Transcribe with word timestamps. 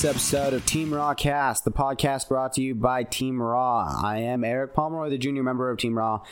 This 0.00 0.08
episode 0.08 0.54
of 0.54 0.64
Team 0.64 0.94
Raw 0.94 1.12
Cast, 1.12 1.64
the 1.64 1.70
podcast 1.70 2.26
brought 2.26 2.54
to 2.54 2.62
you 2.62 2.74
by 2.74 3.02
Team 3.02 3.42
Raw. 3.42 4.00
I 4.02 4.20
am 4.20 4.44
Eric 4.44 4.74
Pomeroy, 4.74 5.10
the 5.10 5.18
junior 5.18 5.42
member 5.42 5.68
of 5.68 5.76
Team 5.76 5.98
Raw. 5.98 6.22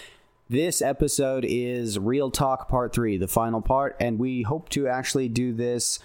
This 0.48 0.80
episode 0.80 1.44
is 1.46 1.98
Real 1.98 2.30
Talk 2.30 2.70
Part 2.70 2.94
3, 2.94 3.18
the 3.18 3.28
final 3.28 3.60
part, 3.60 3.94
and 4.00 4.18
we 4.18 4.40
hope 4.40 4.70
to 4.70 4.88
actually 4.88 5.28
do 5.28 5.52
this 5.52 5.98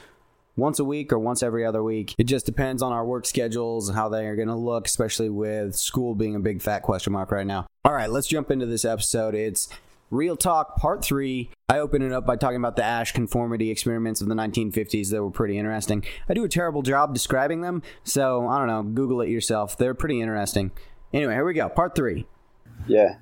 once 0.57 0.77
a 0.77 0.83
week 0.83 1.13
or 1.13 1.19
once 1.19 1.41
every 1.41 1.65
other 1.65 1.81
week. 1.81 2.13
It 2.17 2.25
just 2.25 2.45
depends 2.45 2.81
on 2.81 2.91
our 2.91 3.05
work 3.05 3.25
schedules 3.25 3.87
and 3.87 3.97
how 3.97 4.09
they 4.09 4.27
are 4.27 4.35
going 4.35 4.49
to 4.49 4.55
look, 4.55 4.85
especially 4.85 5.29
with 5.29 5.73
school 5.73 6.15
being 6.15 6.35
a 6.35 6.41
big 6.41 6.61
fat 6.61 6.81
question 6.81 7.13
mark 7.13 7.31
right 7.31 7.47
now. 7.47 7.65
All 7.85 7.93
right, 7.93 8.09
let's 8.09 8.27
jump 8.27 8.51
into 8.51 8.65
this 8.65 8.83
episode. 8.83 9.35
It's 9.35 9.69
Real 10.11 10.35
Talk 10.35 10.75
Part 10.75 11.01
3. 11.01 11.49
I 11.69 11.79
open 11.79 12.01
it 12.01 12.11
up 12.11 12.25
by 12.25 12.35
talking 12.35 12.57
about 12.57 12.75
the 12.75 12.83
Asch 12.83 13.13
conformity 13.13 13.71
experiments 13.71 14.19
of 14.19 14.27
the 14.27 14.35
1950s 14.35 15.09
that 15.11 15.23
were 15.23 15.31
pretty 15.31 15.57
interesting. 15.57 16.03
I 16.27 16.33
do 16.33 16.43
a 16.43 16.49
terrible 16.49 16.81
job 16.81 17.13
describing 17.13 17.61
them, 17.61 17.81
so 18.03 18.47
I 18.47 18.57
don't 18.59 18.67
know, 18.67 18.83
Google 18.83 19.21
it 19.21 19.29
yourself. 19.29 19.77
They're 19.77 19.93
pretty 19.93 20.19
interesting. 20.21 20.71
Anyway, 21.13 21.33
here 21.33 21.45
we 21.45 21.53
go. 21.53 21.69
Part 21.69 21.95
3. 21.95 22.27
Yeah. 22.85 23.15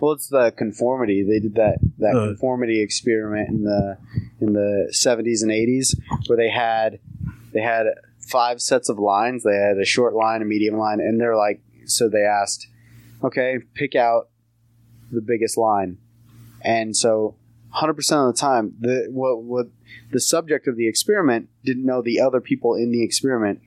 Well, 0.00 0.12
it's 0.12 0.28
the 0.28 0.52
conformity. 0.56 1.24
They 1.24 1.40
did 1.40 1.54
that 1.54 1.78
that 1.98 2.14
Uh. 2.14 2.26
conformity 2.26 2.82
experiment 2.82 3.48
in 3.48 3.64
the 3.64 3.96
in 4.40 4.52
the 4.52 4.88
70s 4.92 5.42
and 5.42 5.50
80s 5.50 5.96
where 6.28 6.36
they 6.36 6.50
had 6.50 6.98
they 7.52 7.62
had 7.62 7.86
five 8.18 8.60
sets 8.60 8.88
of 8.90 8.98
lines. 8.98 9.42
They 9.42 9.56
had 9.56 9.78
a 9.78 9.84
short 9.86 10.14
line, 10.14 10.42
a 10.42 10.44
medium 10.44 10.76
line, 10.76 11.00
and 11.00 11.18
they're 11.20 11.36
like 11.36 11.60
so 11.86 12.08
they 12.08 12.22
asked, 12.24 12.68
"Okay, 13.24 13.58
pick 13.74 13.94
out 13.96 14.28
the 15.10 15.22
biggest 15.22 15.56
line." 15.56 15.96
And 16.62 16.94
so 16.94 17.36
100% 17.76 18.28
of 18.28 18.34
the 18.34 18.40
time, 18.40 18.74
the 18.80 19.06
what 19.10 19.42
what 19.42 19.66
the 20.10 20.20
subject 20.20 20.66
of 20.66 20.76
the 20.76 20.88
experiment 20.88 21.48
didn't 21.64 21.84
know 21.84 22.00
the 22.00 22.20
other 22.20 22.40
people 22.40 22.74
in 22.74 22.90
the 22.90 23.02
experiment 23.02 23.60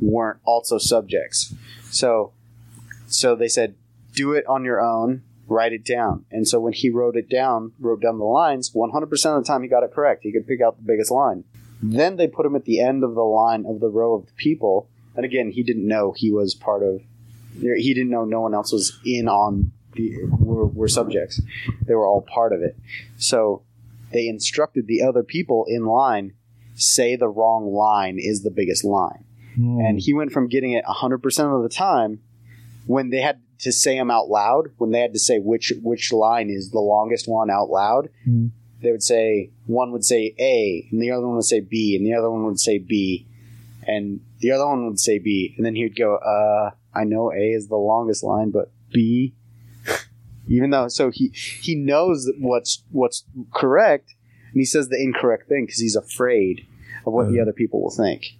weren't 0.00 0.40
also 0.44 0.78
subjects. 0.78 1.54
So 1.90 2.32
so 3.06 3.34
they 3.36 3.48
said 3.48 3.74
do 4.14 4.32
it 4.32 4.46
on 4.46 4.64
your 4.64 4.80
own, 4.80 5.22
write 5.46 5.72
it 5.72 5.84
down. 5.84 6.24
And 6.30 6.46
so 6.46 6.60
when 6.60 6.72
he 6.72 6.90
wrote 6.90 7.16
it 7.16 7.28
down, 7.28 7.72
wrote 7.78 8.00
down 8.00 8.18
the 8.18 8.24
lines, 8.24 8.70
100% 8.70 9.02
of 9.02 9.10
the 9.10 9.46
time 9.46 9.62
he 9.62 9.68
got 9.68 9.82
it 9.82 9.92
correct. 9.92 10.22
He 10.22 10.32
could 10.32 10.46
pick 10.46 10.60
out 10.60 10.76
the 10.76 10.84
biggest 10.84 11.10
line. 11.10 11.44
Then 11.82 12.16
they 12.16 12.28
put 12.28 12.46
him 12.46 12.54
at 12.54 12.64
the 12.64 12.80
end 12.80 13.02
of 13.02 13.14
the 13.14 13.22
line 13.22 13.64
of 13.66 13.80
the 13.80 13.88
row 13.88 14.14
of 14.14 14.36
people. 14.36 14.88
And 15.16 15.24
again, 15.24 15.50
he 15.50 15.62
didn't 15.62 15.86
know 15.86 16.12
he 16.12 16.30
was 16.30 16.54
part 16.54 16.82
of, 16.82 17.02
he 17.60 17.94
didn't 17.94 18.10
know 18.10 18.24
no 18.24 18.40
one 18.40 18.54
else 18.54 18.72
was 18.72 18.98
in 19.04 19.28
on 19.28 19.72
the, 19.94 20.14
were, 20.38 20.66
were 20.66 20.88
subjects. 20.88 21.40
They 21.86 21.94
were 21.94 22.06
all 22.06 22.22
part 22.22 22.52
of 22.52 22.62
it. 22.62 22.76
So 23.18 23.62
they 24.12 24.28
instructed 24.28 24.86
the 24.86 25.02
other 25.02 25.22
people 25.22 25.64
in 25.68 25.84
line, 25.86 26.34
say 26.74 27.16
the 27.16 27.28
wrong 27.28 27.72
line 27.72 28.18
is 28.18 28.42
the 28.42 28.50
biggest 28.50 28.84
line 28.84 29.24
and 29.54 30.00
he 30.00 30.14
went 30.14 30.32
from 30.32 30.48
getting 30.48 30.72
it 30.72 30.82
100% 30.86 31.56
of 31.56 31.62
the 31.62 31.68
time 31.68 32.20
when 32.86 33.10
they 33.10 33.20
had 33.20 33.40
to 33.58 33.70
say 33.70 33.98
them 33.98 34.10
out 34.10 34.28
loud 34.28 34.68
when 34.78 34.90
they 34.92 35.00
had 35.00 35.12
to 35.12 35.18
say 35.18 35.38
which 35.38 35.74
which 35.82 36.10
line 36.10 36.48
is 36.48 36.70
the 36.70 36.80
longest 36.80 37.28
one 37.28 37.50
out 37.50 37.68
loud 37.68 38.08
Mhm. 38.26 38.50
they 38.80 38.90
would 38.90 39.02
say 39.02 39.50
one 39.66 39.92
would 39.92 40.04
say 40.06 40.34
a 40.38 40.88
and 40.90 41.02
the 41.02 41.10
other 41.10 41.26
one 41.26 41.36
would 41.36 41.44
say 41.44 41.60
b 41.60 41.94
and 41.96 42.06
the 42.06 42.14
other 42.14 42.30
one 42.30 42.44
would 42.46 42.58
say 42.58 42.78
b 42.78 43.26
and 43.86 44.20
the 44.40 44.50
other 44.50 44.66
one 44.66 44.86
would 44.86 44.98
say 44.98 45.18
b 45.18 45.52
and 45.58 45.66
then 45.66 45.74
he 45.76 45.82
would 45.84 45.96
go 45.96 46.16
uh 46.16 46.70
i 46.94 47.04
know 47.04 47.30
a 47.30 47.52
is 47.52 47.68
the 47.68 47.76
longest 47.76 48.24
line 48.24 48.50
but 48.50 48.72
b 48.90 49.34
even 50.46 50.70
though 50.70 50.88
so 50.88 51.10
he 51.10 51.28
he 51.62 51.74
knows 51.74 52.30
what's 52.38 52.82
what's 52.90 53.24
correct 53.54 54.14
and 54.52 54.60
he 54.60 54.64
says 54.64 54.88
the 54.88 55.00
incorrect 55.00 55.48
thing 55.48 55.64
because 55.66 55.80
he's 55.80 55.96
afraid 55.96 56.66
of 57.06 57.12
what 57.12 57.26
the 57.28 57.34
Mhm. 57.36 57.42
other 57.42 57.52
people 57.52 57.82
will 57.82 57.90
think 57.90 58.36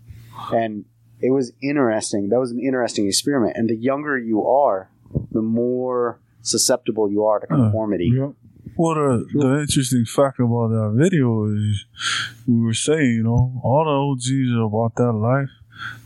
and 0.53 0.85
it 1.21 1.31
was 1.31 1.53
interesting. 1.63 2.31
That 2.31 2.41
was 2.41 2.51
an 2.51 2.59
interesting 2.59 3.07
experiment. 3.07 3.57
And 3.57 3.69
the 3.71 3.77
younger 3.77 4.19
you 4.19 4.45
are, 4.45 4.91
the 5.31 5.41
more 5.41 6.19
susceptible 6.41 7.09
you 7.09 7.25
are 7.25 7.39
to 7.39 7.47
Uh, 7.53 7.57
conformity. 7.57 8.11
Yep. 8.13 8.33
Well, 8.77 8.95
the, 8.97 9.27
the 9.33 9.61
interesting 9.61 10.05
fact 10.05 10.41
about 10.41 10.69
that 10.71 10.95
video 10.97 11.45
is 11.47 11.85
we 12.49 12.61
were 12.61 12.75
saying, 12.75 13.13
you 13.19 13.23
know, 13.23 13.61
all 13.63 13.85
the 13.85 13.91
OGs 13.93 14.51
are 14.59 14.63
about 14.67 14.97
that 14.97 15.13
life, 15.13 15.51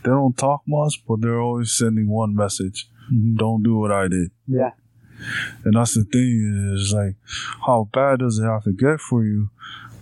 they 0.03 0.11
don't 0.11 0.37
talk 0.37 0.61
much, 0.67 1.03
but 1.07 1.21
they're 1.21 1.41
always 1.41 1.71
sending 1.71 2.09
one 2.09 2.35
message 2.35 2.87
don't 3.35 3.63
do 3.63 3.77
what 3.77 3.91
I 3.91 4.07
did. 4.09 4.29
Yeah. 4.47 4.71
And 5.63 5.75
that's 5.75 5.93
the 5.93 6.03
thing 6.03 6.73
is 6.75 6.93
like, 6.93 7.15
how 7.65 7.89
bad 7.91 8.19
does 8.19 8.39
it 8.39 8.45
have 8.45 8.63
to 8.63 8.71
get 8.71 8.99
for 8.99 9.23
you? 9.23 9.49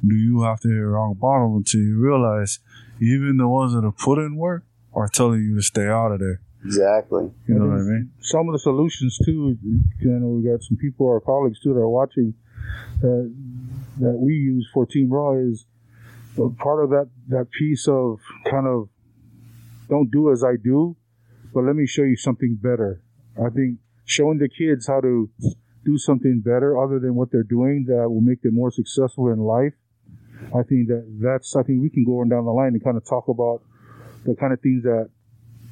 Do 0.06 0.16
you 0.16 0.42
have 0.44 0.60
to 0.62 0.70
hit 0.70 0.76
rock 0.76 1.18
bottom 1.18 1.56
until 1.56 1.82
you 1.82 1.98
realize 1.98 2.60
even 3.02 3.38
the 3.38 3.48
ones 3.48 3.74
that 3.74 3.84
have 3.84 3.98
put 3.98 4.20
in 4.20 4.36
work 4.36 4.64
are 4.94 5.10
telling 5.10 5.42
you 5.42 5.56
to 5.56 5.62
stay 5.62 5.88
out 5.88 6.12
of 6.12 6.20
there? 6.20 6.42
Exactly. 6.64 7.32
You 7.48 7.56
know 7.56 7.68
what 7.68 7.78
I 7.78 7.84
mean? 7.84 8.12
some 8.22 8.48
of 8.50 8.54
the 8.54 8.60
solutions 8.60 9.20
too. 9.24 9.58
You 9.64 10.10
know, 10.10 10.28
we 10.28 10.50
got 10.50 10.64
some 10.64 10.78
people, 10.78 11.08
our 11.08 11.20
colleagues 11.20 11.60
too, 11.60 11.74
that 11.74 11.80
are 11.80 11.90
watching 11.90 12.34
that 13.02 13.34
that 14.00 14.14
we 14.14 14.34
use 14.34 14.68
for 14.74 14.86
Team 14.86 15.10
Raw 15.10 15.34
is 15.34 15.66
uh, 16.40 16.50
part 16.58 16.84
of 16.84 16.90
that 16.90 17.10
that 17.30 17.50
piece 17.52 17.88
of 17.88 18.20
kind 18.50 18.68
of 18.68 18.90
don't 19.90 20.10
do 20.12 20.32
as 20.32 20.44
I 20.44 20.56
do, 20.62 20.96
but 21.54 21.64
let 21.64 21.76
me 21.76 21.86
show 21.86 22.04
you 22.04 22.16
something 22.16 22.58
better. 22.60 23.02
I 23.38 23.50
think 23.50 23.78
showing 24.06 24.38
the 24.38 24.50
kids 24.50 24.88
how 24.88 25.02
to 25.02 25.30
do 25.84 25.98
something 25.98 26.42
better 26.44 26.78
other 26.78 27.00
than 27.00 27.16
what 27.16 27.32
they're 27.32 27.44
doing 27.44 27.86
that 27.88 28.10
will 28.10 28.22
make 28.22 28.42
them 28.42 28.56
more 28.56 28.72
successful 28.72 29.30
in 29.30 29.40
life. 29.40 29.74
I 30.56 30.64
think 30.64 30.88
that 30.90 31.06
that's 31.22 31.56
I 31.56 31.64
think 31.64 31.82
we 31.82 31.90
can 31.90 32.04
go 32.04 32.20
on 32.22 32.30
down 32.30 32.46
the 32.46 32.52
line 32.52 32.74
and 32.74 32.84
kind 32.84 32.98
of 32.98 33.06
talk 33.06 33.28
about 33.28 33.62
the 34.26 34.36
kind 34.36 34.54
of 34.54 34.60
things 34.62 34.84
that 34.84 35.10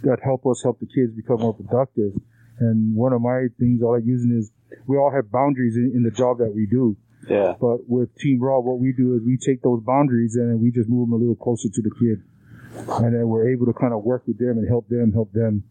that 0.04 0.20
help 0.24 0.46
us 0.46 0.62
help 0.64 0.80
the 0.80 0.88
kids 0.88 1.14
become 1.14 1.40
more 1.40 1.54
productive. 1.54 2.14
And 2.60 2.96
one 2.96 3.14
of 3.14 3.22
my 3.22 3.48
things 3.60 3.82
I 3.82 3.88
like 3.88 4.06
using 4.06 4.38
is 4.38 4.52
we 4.86 4.98
all 4.98 5.12
have 5.12 5.32
boundaries 5.32 5.76
in, 5.76 5.92
in 5.96 6.04
the 6.04 6.12
job 6.12 6.38
that 6.38 6.54
we 6.54 6.66
do. 6.66 6.96
Yeah. 7.28 7.54
But 7.60 7.88
with 7.88 8.16
Team 8.18 8.42
Raw, 8.42 8.60
what 8.60 8.80
we 8.80 8.94
do 8.94 9.16
is 9.16 9.22
we 9.26 9.38
take 9.38 9.62
those 9.64 9.82
boundaries 9.82 10.36
and 10.36 10.52
then 10.52 10.60
we 10.62 10.72
just 10.72 10.90
move 10.90 11.08
them 11.08 11.14
a 11.14 11.18
little 11.18 11.36
closer 11.36 11.70
to 11.70 11.82
the 11.82 11.92
kid. 12.00 12.22
And 13.04 13.16
then 13.16 13.28
we're 13.28 13.50
able 13.50 13.66
to 13.68 13.74
kind 13.74 13.94
of 13.94 14.04
work 14.04 14.24
with 14.28 14.40
them 14.40 14.58
and 14.58 14.68
help 14.68 14.88
them 14.90 15.12
help 15.14 15.32
them 15.32 15.64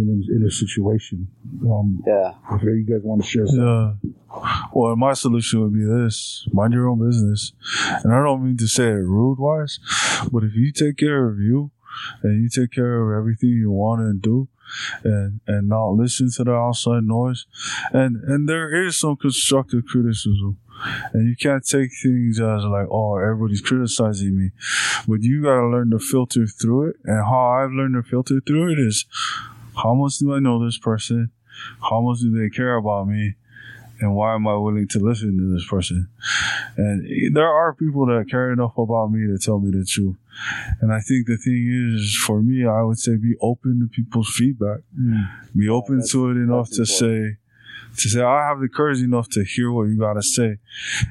in, 0.00 0.36
in 0.36 0.46
a 0.46 0.50
situation. 0.50 1.28
Um, 1.64 2.02
Yeah. 2.06 2.32
if 2.52 2.62
you 2.62 2.84
guys 2.88 3.00
want 3.02 3.22
to 3.22 3.28
share 3.28 3.46
something. 3.46 3.64
Yeah. 3.64 4.66
Well, 4.72 4.96
my 4.96 5.14
solution 5.14 5.62
would 5.62 5.72
be 5.72 5.84
this: 5.84 6.46
mind 6.52 6.74
your 6.74 6.88
own 6.88 6.98
business. 7.06 7.52
And 8.04 8.12
I 8.12 8.22
don't 8.22 8.44
mean 8.44 8.56
to 8.58 8.66
say 8.66 8.88
it 8.88 9.06
rude 9.16 9.38
wise, 9.38 9.78
but 10.30 10.44
if 10.44 10.54
you 10.54 10.72
take 10.72 10.96
care 10.98 11.28
of 11.28 11.38
you 11.38 11.70
and 12.22 12.42
you 12.42 12.48
take 12.50 12.72
care 12.72 13.00
of 13.02 13.18
everything 13.18 13.50
you 13.50 13.70
want 13.70 14.00
to 14.02 14.12
do, 14.14 14.48
and 15.04 15.40
and 15.46 15.68
not 15.68 15.90
listen 15.90 16.30
to 16.32 16.44
the 16.44 16.52
outside 16.52 17.04
noise, 17.04 17.46
and 17.92 18.16
and 18.24 18.48
there 18.48 18.74
is 18.86 18.98
some 18.98 19.16
constructive 19.16 19.84
criticism. 19.86 20.58
And 21.14 21.26
you 21.26 21.34
can't 21.36 21.66
take 21.66 21.90
things 22.02 22.38
as 22.38 22.62
like, 22.64 22.86
oh, 22.90 23.16
everybody's 23.16 23.62
criticizing 23.62 24.36
me. 24.36 24.50
But 25.08 25.22
you 25.22 25.42
gotta 25.42 25.66
learn 25.68 25.88
to 25.92 25.98
filter 25.98 26.46
through 26.46 26.90
it. 26.90 26.96
And 27.04 27.24
how 27.24 27.48
I've 27.62 27.70
learned 27.70 27.94
to 27.94 28.02
filter 28.02 28.42
through 28.46 28.72
it 28.72 28.78
is 28.78 29.06
how 29.76 29.94
much 29.94 30.18
do 30.18 30.34
I 30.34 30.38
know 30.40 30.64
this 30.64 30.78
person? 30.78 31.30
How 31.80 32.00
much 32.00 32.20
do 32.20 32.30
they 32.38 32.50
care 32.50 32.76
about 32.76 33.08
me? 33.08 33.34
And 33.98 34.14
why 34.14 34.34
am 34.34 34.46
I 34.46 34.54
willing 34.56 34.88
to 34.88 34.98
listen 34.98 35.38
to 35.38 35.54
this 35.54 35.66
person? 35.66 36.08
And 36.76 37.34
there 37.34 37.48
are 37.48 37.72
people 37.74 38.04
that 38.06 38.26
care 38.30 38.52
enough 38.52 38.76
about 38.76 39.10
me 39.10 39.26
to 39.26 39.38
tell 39.38 39.58
me 39.58 39.70
the 39.70 39.86
truth. 39.86 40.16
And 40.82 40.92
I 40.92 41.00
think 41.00 41.26
the 41.26 41.38
thing 41.38 41.94
is, 41.94 42.14
for 42.14 42.42
me, 42.42 42.66
I 42.66 42.82
would 42.82 42.98
say 42.98 43.16
be 43.16 43.36
open 43.40 43.80
to 43.80 43.86
people's 43.86 44.28
feedback. 44.28 44.80
Hmm. 44.94 45.22
Be 45.56 45.68
open 45.68 45.96
that's- 45.96 46.12
to 46.12 46.28
it 46.30 46.34
enough 46.34 46.68
to 46.72 46.78
that's 46.82 46.98
say, 46.98 47.36
to 47.96 48.08
say, 48.10 48.20
I 48.20 48.48
have 48.48 48.60
the 48.60 48.68
courage 48.68 49.00
enough 49.00 49.30
to 49.30 49.44
hear 49.44 49.72
what 49.72 49.84
you 49.84 49.98
gotta 49.98 50.22
say. 50.22 50.58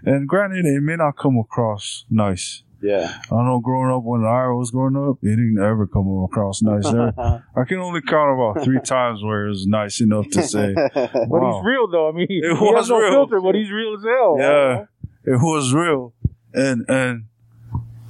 And 0.04 0.28
granted, 0.28 0.66
it 0.66 0.82
may 0.82 0.96
not 0.96 1.18
come 1.18 1.40
across 1.40 2.06
nice. 2.12 2.62
Yeah. 2.86 3.18
I 3.32 3.36
know 3.44 3.60
growing 3.60 3.92
up 3.92 4.04
when 4.04 4.24
I 4.24 4.48
was 4.50 4.72
growing 4.72 4.96
up, 4.96 5.18
it 5.24 5.28
didn't 5.30 5.58
ever 5.60 5.88
come 5.88 6.08
across 6.24 6.62
nice. 6.62 6.90
There- 6.90 7.14
I 7.56 7.64
can 7.68 7.80
only 7.80 8.02
count 8.02 8.34
about 8.40 8.64
three 8.64 8.80
times 8.84 9.24
where 9.24 9.46
it 9.46 9.50
was 9.50 9.66
nice 9.66 10.02
enough 10.02 10.30
to 10.32 10.44
say, 10.44 10.74
But 10.94 11.02
he's 11.04 11.64
real 11.66 11.88
though. 11.90 12.10
I 12.10 12.12
mean, 12.12 12.28
he, 12.30 12.38
It 12.38 12.58
he 12.58 12.64
was 12.64 12.76
has 12.86 12.90
no 12.90 13.00
real. 13.00 13.12
filter, 13.12 13.42
but 13.42 13.56
he's 13.56 13.72
real 13.72 13.96
as 13.98 14.04
hell. 14.04 14.36
yeah, 14.40 14.86
it 15.34 15.42
was 15.42 15.74
real. 15.74 16.14
And 16.54 16.86
and 16.88 17.26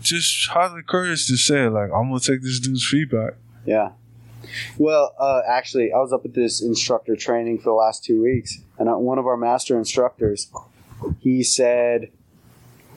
just 0.02 0.48
the 0.54 0.84
courage 0.88 1.26
to 1.28 1.38
say, 1.38 1.68
like, 1.68 1.90
I'm 1.92 2.10
gonna 2.10 2.20
take 2.20 2.42
this 2.42 2.60
dude's 2.60 2.88
feedback. 2.88 3.34
yeah. 3.66 3.92
Well, 4.78 5.16
uh, 5.20 5.42
actually, 5.50 5.92
I 5.92 5.98
was 5.98 6.14
up 6.14 6.24
at 6.26 6.36
this 6.36 6.62
instructor 6.62 7.16
training 7.16 7.58
for 7.58 7.64
the 7.64 7.74
last 7.74 8.04
two 8.04 8.22
weeks, 8.22 8.60
and 8.78 8.88
uh, 8.88 8.94
one 8.94 9.18
of 9.18 9.26
our 9.26 9.38
master 9.38 9.76
instructors, 9.76 10.52
he 11.20 11.42
said, 11.42 12.12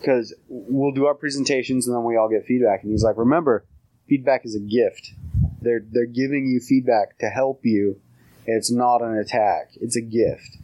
because 0.00 0.34
we'll 0.48 0.92
do 0.92 1.06
our 1.06 1.14
presentations 1.14 1.86
and 1.86 1.96
then 1.96 2.04
we 2.04 2.16
all 2.16 2.28
get 2.28 2.44
feedback, 2.46 2.82
and 2.82 2.92
he's 2.92 3.02
like, 3.02 3.16
remember, 3.16 3.66
feedback 4.08 4.44
is 4.44 4.54
a 4.54 4.60
gift. 4.60 5.12
They're 5.60 5.84
they're 5.90 6.06
giving 6.06 6.46
you 6.46 6.60
feedback 6.60 7.18
to 7.18 7.28
help 7.28 7.60
you. 7.64 8.00
It's 8.46 8.70
not 8.70 9.02
an 9.02 9.16
attack. 9.18 9.70
It's 9.80 9.96
a 9.96 10.00
gift, 10.00 10.56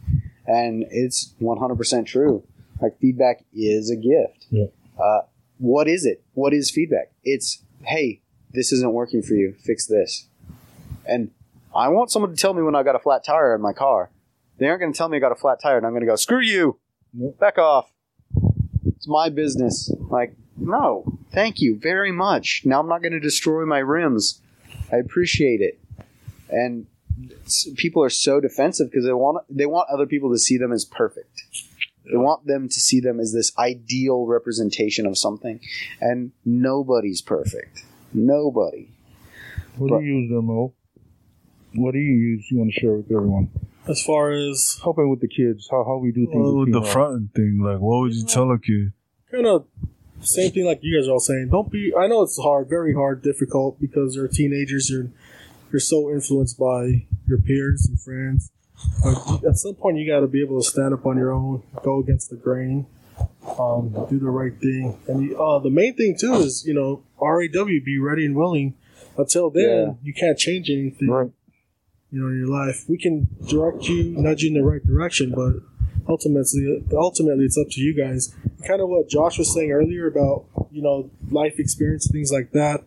and 0.47 0.85
it's 0.89 1.35
100% 1.41 2.05
true. 2.05 2.43
Like 2.81 2.99
feedback 2.99 3.45
is 3.53 3.89
a 3.89 3.95
gift. 3.95 4.47
Yeah. 4.49 4.65
Uh, 5.01 5.21
what 5.57 5.87
is 5.87 6.05
it? 6.05 6.23
What 6.33 6.53
is 6.53 6.71
feedback? 6.71 7.11
It's 7.23 7.63
hey, 7.83 8.21
this 8.51 8.71
isn't 8.71 8.93
working 8.93 9.21
for 9.21 9.33
you. 9.33 9.55
Fix 9.59 9.85
this. 9.85 10.27
And 11.07 11.31
I 11.75 11.89
want 11.89 12.09
someone 12.09 12.31
to 12.31 12.37
tell 12.37 12.53
me 12.53 12.63
when 12.63 12.75
I 12.75 12.83
got 12.83 12.95
a 12.95 12.99
flat 12.99 13.23
tire 13.23 13.53
in 13.53 13.61
my 13.61 13.73
car. 13.73 14.09
They 14.57 14.67
aren't 14.67 14.79
going 14.79 14.93
to 14.93 14.97
tell 14.97 15.09
me 15.09 15.17
I 15.17 15.19
got 15.19 15.33
a 15.33 15.35
flat 15.35 15.59
tire, 15.61 15.77
and 15.77 15.85
I'm 15.85 15.91
going 15.91 16.01
to 16.01 16.07
go, 16.07 16.15
screw 16.15 16.39
you, 16.39 16.79
back 17.13 17.57
off. 17.57 17.91
It's 19.05 19.11
my 19.11 19.29
business. 19.29 19.91
Like, 20.09 20.35
no, 20.57 21.19
thank 21.31 21.61
you 21.61 21.77
very 21.77 22.11
much. 22.11 22.63
Now 22.65 22.79
I'm 22.79 22.89
not 22.89 23.03
going 23.03 23.11
to 23.11 23.19
destroy 23.19 23.63
my 23.63 23.77
rims. 23.77 24.41
I 24.91 24.95
appreciate 24.95 25.61
it. 25.61 25.79
And 26.49 26.87
people 27.75 28.03
are 28.03 28.09
so 28.09 28.39
defensive 28.39 28.89
because 28.89 29.05
they 29.05 29.13
want 29.13 29.45
they 29.47 29.67
want 29.67 29.91
other 29.91 30.07
people 30.07 30.31
to 30.31 30.39
see 30.39 30.57
them 30.57 30.71
as 30.71 30.85
perfect. 30.85 31.43
They 32.03 32.17
want 32.17 32.47
them 32.47 32.67
to 32.67 32.79
see 32.79 32.99
them 32.99 33.19
as 33.19 33.31
this 33.31 33.55
ideal 33.59 34.25
representation 34.25 35.05
of 35.05 35.19
something, 35.19 35.59
and 36.01 36.31
nobody's 36.43 37.21
perfect. 37.21 37.83
Nobody. 38.11 38.89
What 39.77 39.91
But- 39.91 39.99
do 39.99 40.05
you 40.05 40.15
use 40.21 40.31
there, 40.31 40.41
Mo? 40.41 40.73
What 41.75 41.91
do 41.91 41.99
you 41.99 42.13
use? 42.15 42.47
You 42.49 42.57
want 42.57 42.73
to 42.73 42.79
share 42.79 42.93
with 42.93 43.11
everyone? 43.11 43.49
As 43.87 44.03
far 44.03 44.31
as 44.31 44.79
Helping 44.83 45.09
with 45.09 45.21
the 45.21 45.27
kids, 45.27 45.67
how, 45.69 45.83
how 45.83 45.97
we 45.97 46.11
do 46.11 46.25
things. 46.25 46.35
Well, 46.41 46.57
with 46.59 46.71
the 46.73 46.81
Rock. 46.81 46.89
fronting 46.89 47.29
thing, 47.35 47.59
like, 47.63 47.79
what 47.79 48.01
would 48.01 48.13
you 48.15 48.25
tell 48.25 48.51
a 48.51 48.57
kid? 48.59 48.93
kind 49.31 49.45
of 49.47 49.65
same 50.21 50.51
thing 50.51 50.65
like 50.65 50.79
you 50.81 50.97
guys 50.99 51.07
are 51.07 51.11
all 51.11 51.19
saying. 51.19 51.49
Don't 51.51 51.69
be. 51.71 51.93
I 51.95 52.07
know 52.07 52.23
it's 52.23 52.39
hard, 52.41 52.67
very 52.69 52.93
hard, 52.95 53.21
difficult 53.21 53.79
because 53.79 54.15
they're 54.15 54.27
teenagers. 54.27 54.89
You're 54.89 55.09
you're 55.71 55.79
so 55.79 56.09
influenced 56.09 56.57
by 56.57 57.05
your 57.27 57.37
peers 57.39 57.85
and 57.87 57.99
friends. 57.99 58.49
But 59.03 59.43
at 59.45 59.57
some 59.57 59.75
point, 59.75 59.97
you 59.97 60.09
got 60.09 60.21
to 60.21 60.27
be 60.27 60.41
able 60.41 60.61
to 60.61 60.67
stand 60.67 60.93
up 60.93 61.05
on 61.05 61.17
your 61.17 61.31
own, 61.31 61.63
go 61.83 61.99
against 61.99 62.29
the 62.29 62.35
grain, 62.37 62.87
um, 63.59 63.89
do 64.09 64.17
the 64.19 64.29
right 64.29 64.57
thing. 64.59 64.97
And 65.07 65.21
you, 65.23 65.41
uh, 65.41 65.59
the 65.59 65.69
main 65.69 65.95
thing 65.95 66.15
too 66.19 66.33
is 66.35 66.65
you 66.65 66.73
know 66.73 67.03
RAW, 67.21 67.65
be 67.65 67.99
ready 67.99 68.25
and 68.25 68.35
willing. 68.35 68.73
Until 69.17 69.49
then, 69.49 69.63
Yeah. 69.63 69.93
you 70.03 70.13
can't 70.13 70.37
change 70.37 70.69
anything. 70.69 71.07
Right. 71.09 71.31
You 72.11 72.21
know, 72.21 72.27
in 72.27 72.37
your 72.37 72.47
life, 72.47 72.85
we 72.87 72.97
can 72.97 73.27
direct 73.47 73.83
you, 73.89 74.15
nudge 74.17 74.43
you 74.43 74.49
in 74.49 74.53
the 74.53 74.63
right 74.63 74.85
direction, 74.85 75.31
but 75.31 75.55
ultimately, 76.07 76.83
ultimately, 76.93 77.45
it's 77.45 77.57
up 77.57 77.67
to 77.71 77.81
you 77.81 77.93
guys. 77.93 78.33
Kind 78.65 78.81
of 78.81 78.89
what 78.89 79.09
Josh 79.09 79.37
was 79.37 79.53
saying 79.53 79.71
earlier 79.71 80.07
about 80.07 80.45
you 80.71 80.81
know 80.81 81.09
life 81.29 81.59
experience, 81.59 82.09
things 82.09 82.31
like 82.31 82.51
that. 82.51 82.83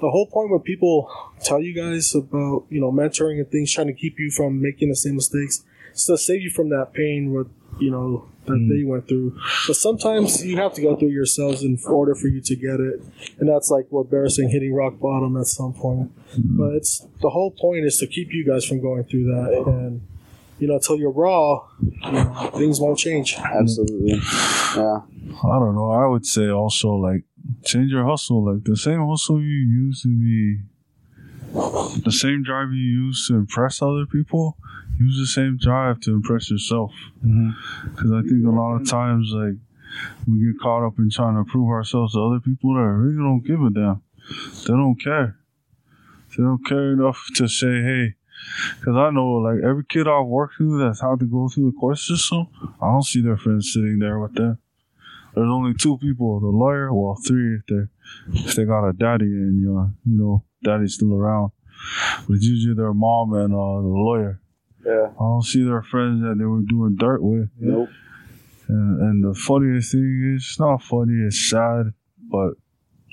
The 0.00 0.10
whole 0.10 0.26
point 0.26 0.50
when 0.50 0.60
people 0.60 1.10
tell 1.42 1.60
you 1.60 1.74
guys 1.74 2.14
about 2.14 2.64
you 2.68 2.80
know 2.80 2.92
mentoring 2.92 3.38
and 3.38 3.50
things, 3.50 3.72
trying 3.72 3.86
to 3.86 3.94
keep 3.94 4.18
you 4.18 4.30
from 4.30 4.60
making 4.60 4.88
the 4.88 4.96
same 4.96 5.14
mistakes, 5.16 5.64
is 5.94 6.04
to 6.06 6.18
save 6.18 6.42
you 6.42 6.50
from 6.50 6.68
that 6.70 6.92
pain, 6.92 7.32
what 7.32 7.46
you 7.80 7.90
know 7.90 8.26
that 8.46 8.52
Mm. 8.54 8.68
they 8.70 8.84
went 8.84 9.06
through. 9.06 9.36
But 9.66 9.76
sometimes 9.76 10.44
you 10.44 10.56
have 10.56 10.72
to 10.74 10.80
go 10.82 10.96
through 10.96 11.10
yourselves 11.10 11.62
in 11.62 11.78
order 11.86 12.14
for 12.14 12.28
you 12.28 12.40
to 12.40 12.56
get 12.56 12.80
it, 12.80 13.00
and 13.38 13.48
that's 13.48 13.70
like 13.70 13.86
what 13.90 14.10
Bear's 14.10 14.36
saying, 14.36 14.50
hitting 14.50 14.74
rock 14.74 14.98
bottom 14.98 15.36
at 15.36 15.46
some 15.46 15.72
point. 15.72 16.10
But 16.36 16.74
it's 16.74 17.06
the 17.20 17.30
whole 17.30 17.50
point 17.52 17.84
is 17.84 17.98
to 17.98 18.06
keep 18.06 18.32
you 18.32 18.44
guys 18.46 18.64
from 18.64 18.80
going 18.80 19.04
through 19.04 19.24
that, 19.26 19.64
and 19.66 20.00
you 20.58 20.68
know 20.68 20.74
until 20.74 20.96
you're 20.98 21.10
raw, 21.12 21.60
you 21.80 22.12
know, 22.12 22.50
things 22.54 22.80
won't 22.80 22.98
change. 22.98 23.36
Absolutely. 23.38 24.12
Yeah. 24.76 25.00
I 25.44 25.58
don't 25.58 25.74
know. 25.74 25.90
I 25.90 26.06
would 26.06 26.26
say 26.26 26.48
also 26.48 26.90
like 26.94 27.22
change 27.64 27.90
your 27.92 28.04
hustle. 28.04 28.44
Like 28.54 28.64
the 28.64 28.76
same 28.76 29.06
hustle 29.06 29.40
you 29.40 29.46
used 29.84 30.02
to 30.02 30.08
be, 30.08 30.60
the 31.52 32.12
same 32.12 32.42
drive 32.42 32.72
you 32.72 33.06
use 33.06 33.26
to 33.28 33.34
impress 33.34 33.82
other 33.82 34.06
people. 34.06 34.56
Use 34.98 35.18
the 35.18 35.26
same 35.26 35.56
drive 35.56 36.00
to 36.00 36.12
impress 36.12 36.50
yourself. 36.50 36.92
Mm-hmm. 37.24 37.50
Because 37.90 38.12
I 38.12 38.20
think 38.22 38.46
a 38.46 38.50
lot 38.50 38.76
of 38.76 38.88
times 38.88 39.30
like 39.32 39.54
we 40.26 40.38
get 40.38 40.60
caught 40.60 40.86
up 40.86 40.98
in 40.98 41.10
trying 41.10 41.36
to 41.36 41.50
prove 41.50 41.70
ourselves 41.70 42.14
to 42.14 42.20
other 42.20 42.40
people 42.40 42.74
that 42.74 42.80
really 42.80 43.16
don't 43.16 43.44
give 43.44 43.60
a 43.62 43.70
damn. 43.70 44.02
They 44.66 44.74
don't 44.74 45.02
care. 45.02 45.36
They 46.36 46.42
don't 46.42 46.64
care 46.64 46.92
enough 46.92 47.26
to 47.36 47.48
say, 47.48 47.82
hey. 47.82 48.14
Because 48.78 48.96
I 48.96 49.10
know, 49.10 49.32
like 49.32 49.58
every 49.62 49.84
kid 49.84 50.08
I've 50.08 50.26
worked 50.26 50.54
with 50.58 50.80
that's 50.80 51.00
had 51.00 51.18
to 51.20 51.26
go 51.26 51.48
through 51.48 51.72
the 51.72 51.78
court 51.78 51.98
system, 51.98 52.48
I 52.80 52.86
don't 52.86 53.04
see 53.04 53.20
their 53.20 53.36
friends 53.36 53.72
sitting 53.72 53.98
there 53.98 54.18
with 54.18 54.34
them. 54.34 54.58
There's 55.34 55.50
only 55.50 55.74
two 55.74 55.98
people: 55.98 56.40
the 56.40 56.46
lawyer, 56.46 56.92
well, 56.92 57.18
three 57.26 57.56
if 57.56 57.66
they 57.66 58.40
if 58.40 58.54
they 58.54 58.64
got 58.64 58.88
a 58.88 58.92
daddy 58.94 59.26
and 59.26 59.60
you 59.60 59.72
know, 59.72 59.90
you 60.06 60.18
know, 60.18 60.44
daddy's 60.62 60.94
still 60.94 61.14
around. 61.14 61.52
But 62.26 62.34
it's 62.34 62.44
usually 62.44 62.74
their 62.74 62.92
mom 62.92 63.32
and 63.32 63.52
uh, 63.52 63.80
the 63.80 63.88
lawyer. 63.88 64.40
Yeah. 64.84 65.10
I 65.10 65.22
don't 65.22 65.44
see 65.44 65.62
their 65.62 65.82
friends 65.82 66.22
that 66.22 66.36
they 66.38 66.44
were 66.44 66.62
doing 66.62 66.96
dirt 66.96 67.22
with. 67.22 67.48
Nope. 67.58 67.88
And, 68.68 69.00
and 69.00 69.24
the 69.24 69.38
funniest 69.38 69.92
thing 69.92 70.34
is, 70.36 70.44
it's 70.44 70.60
not 70.60 70.82
funny, 70.82 71.14
it's 71.26 71.50
sad, 71.50 71.92
but 72.30 72.52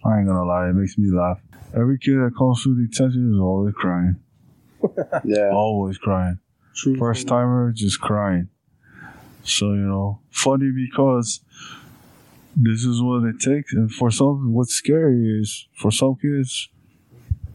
I 0.06 0.20
ain't 0.20 0.28
gonna 0.28 0.46
lie, 0.46 0.70
it 0.70 0.74
makes 0.74 0.98
me 0.98 1.10
laugh. 1.12 1.40
Every 1.76 1.98
kid 1.98 2.16
that 2.18 2.34
comes 2.38 2.62
through 2.62 2.86
detention 2.86 3.34
is 3.34 3.40
always 3.40 3.74
crying. 3.76 4.18
Yeah. 5.26 5.50
Always 5.52 5.98
crying. 5.98 6.40
True. 6.76 6.96
First 6.98 7.28
timer, 7.28 7.74
just 7.76 8.00
crying. 8.00 8.50
So, 9.44 9.72
you 9.72 9.88
know, 9.88 10.20
funny 10.30 10.72
because 10.72 11.42
this 12.56 12.84
is 12.84 13.02
what 13.02 13.24
it 13.24 13.40
takes. 13.40 13.74
And 13.74 13.92
for 13.92 14.12
some, 14.12 14.54
what's 14.54 14.74
scary 14.74 15.40
is 15.40 15.68
for 15.74 15.92
some 15.92 16.16
kids, 16.16 16.70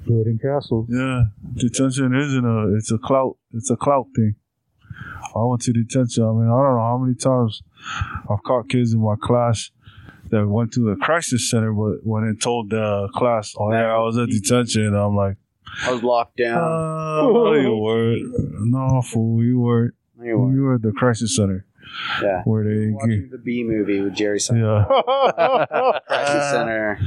Building 0.07 0.39
castles. 0.41 0.87
yeah, 0.91 1.25
detention 1.55 2.15
isn't 2.15 2.45
a, 2.45 2.77
it's 2.77 2.91
a 2.91 2.99
clout, 2.99 3.37
it's 3.53 3.71
a 3.71 3.77
clout 3.77 4.07
thing. 4.15 4.37
I 5.35 5.45
went 5.45 5.63
to 5.63 5.73
detention. 5.73 6.25
I 6.25 6.33
mean, 6.33 6.49
I 6.49 6.51
don't 6.51 6.77
know 6.77 6.83
how 6.83 6.99
many 6.99 7.15
times 7.15 7.63
I've 8.29 8.43
caught 8.43 8.69
kids 8.69 8.93
in 8.93 9.01
my 9.01 9.15
class 9.21 9.71
that 10.31 10.47
went 10.47 10.73
to 10.75 10.81
the 10.81 10.97
crisis 10.97 11.49
center, 11.51 11.73
but 11.73 12.05
when 12.05 12.25
it 12.25 12.41
told 12.41 12.71
the 12.71 13.09
class, 13.15 13.55
oh 13.59 13.73
yeah, 13.73 13.95
I 13.95 13.99
was 13.99 14.19
at 14.19 14.29
detention, 14.29 14.95
I'm 14.95 15.17
like, 15.17 15.37
I 15.85 15.93
was 15.93 16.03
locked 16.03 16.41
uh, 16.41 16.45
down. 16.45 17.33
no, 17.33 17.55
you 17.55 17.77
weren't. 17.77 18.35
No, 18.71 19.03
fool, 19.03 19.43
you 19.43 19.61
weren't. 19.61 19.95
You 20.23 20.39
were. 20.39 20.53
You 20.53 20.63
were 20.63 20.75
at 20.75 20.83
the 20.83 20.93
crisis 20.93 21.37
center 21.37 21.67
Yeah. 22.23 22.43
where 22.45 22.65
they 22.65 22.91
Watching 22.91 23.29
the 23.31 23.39
B 23.39 23.65
movie 23.65 24.01
with 24.01 24.15
Jerry 24.15 24.39
Seinfeld. 24.39 24.87
yeah. 25.39 25.99
Crisis 26.07 26.51
Center 26.51 26.99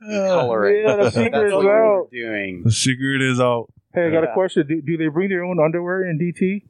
coloring. 0.00 0.84
Yeah, 0.86 0.96
the 0.96 1.02
That's 1.04 1.14
secret's 1.16 1.52
what 1.54 1.66
out. 1.66 2.08
doing. 2.12 2.62
The 2.64 2.72
secret 2.72 3.22
is 3.22 3.40
out. 3.40 3.72
Hey, 3.94 4.08
I 4.08 4.10
got 4.10 4.24
a 4.24 4.32
question. 4.32 4.66
Do, 4.66 4.82
do 4.82 4.96
they 4.96 5.08
bring 5.08 5.28
their 5.28 5.44
own 5.44 5.58
underwear 5.60 6.04
in 6.08 6.18
DT? 6.18 6.62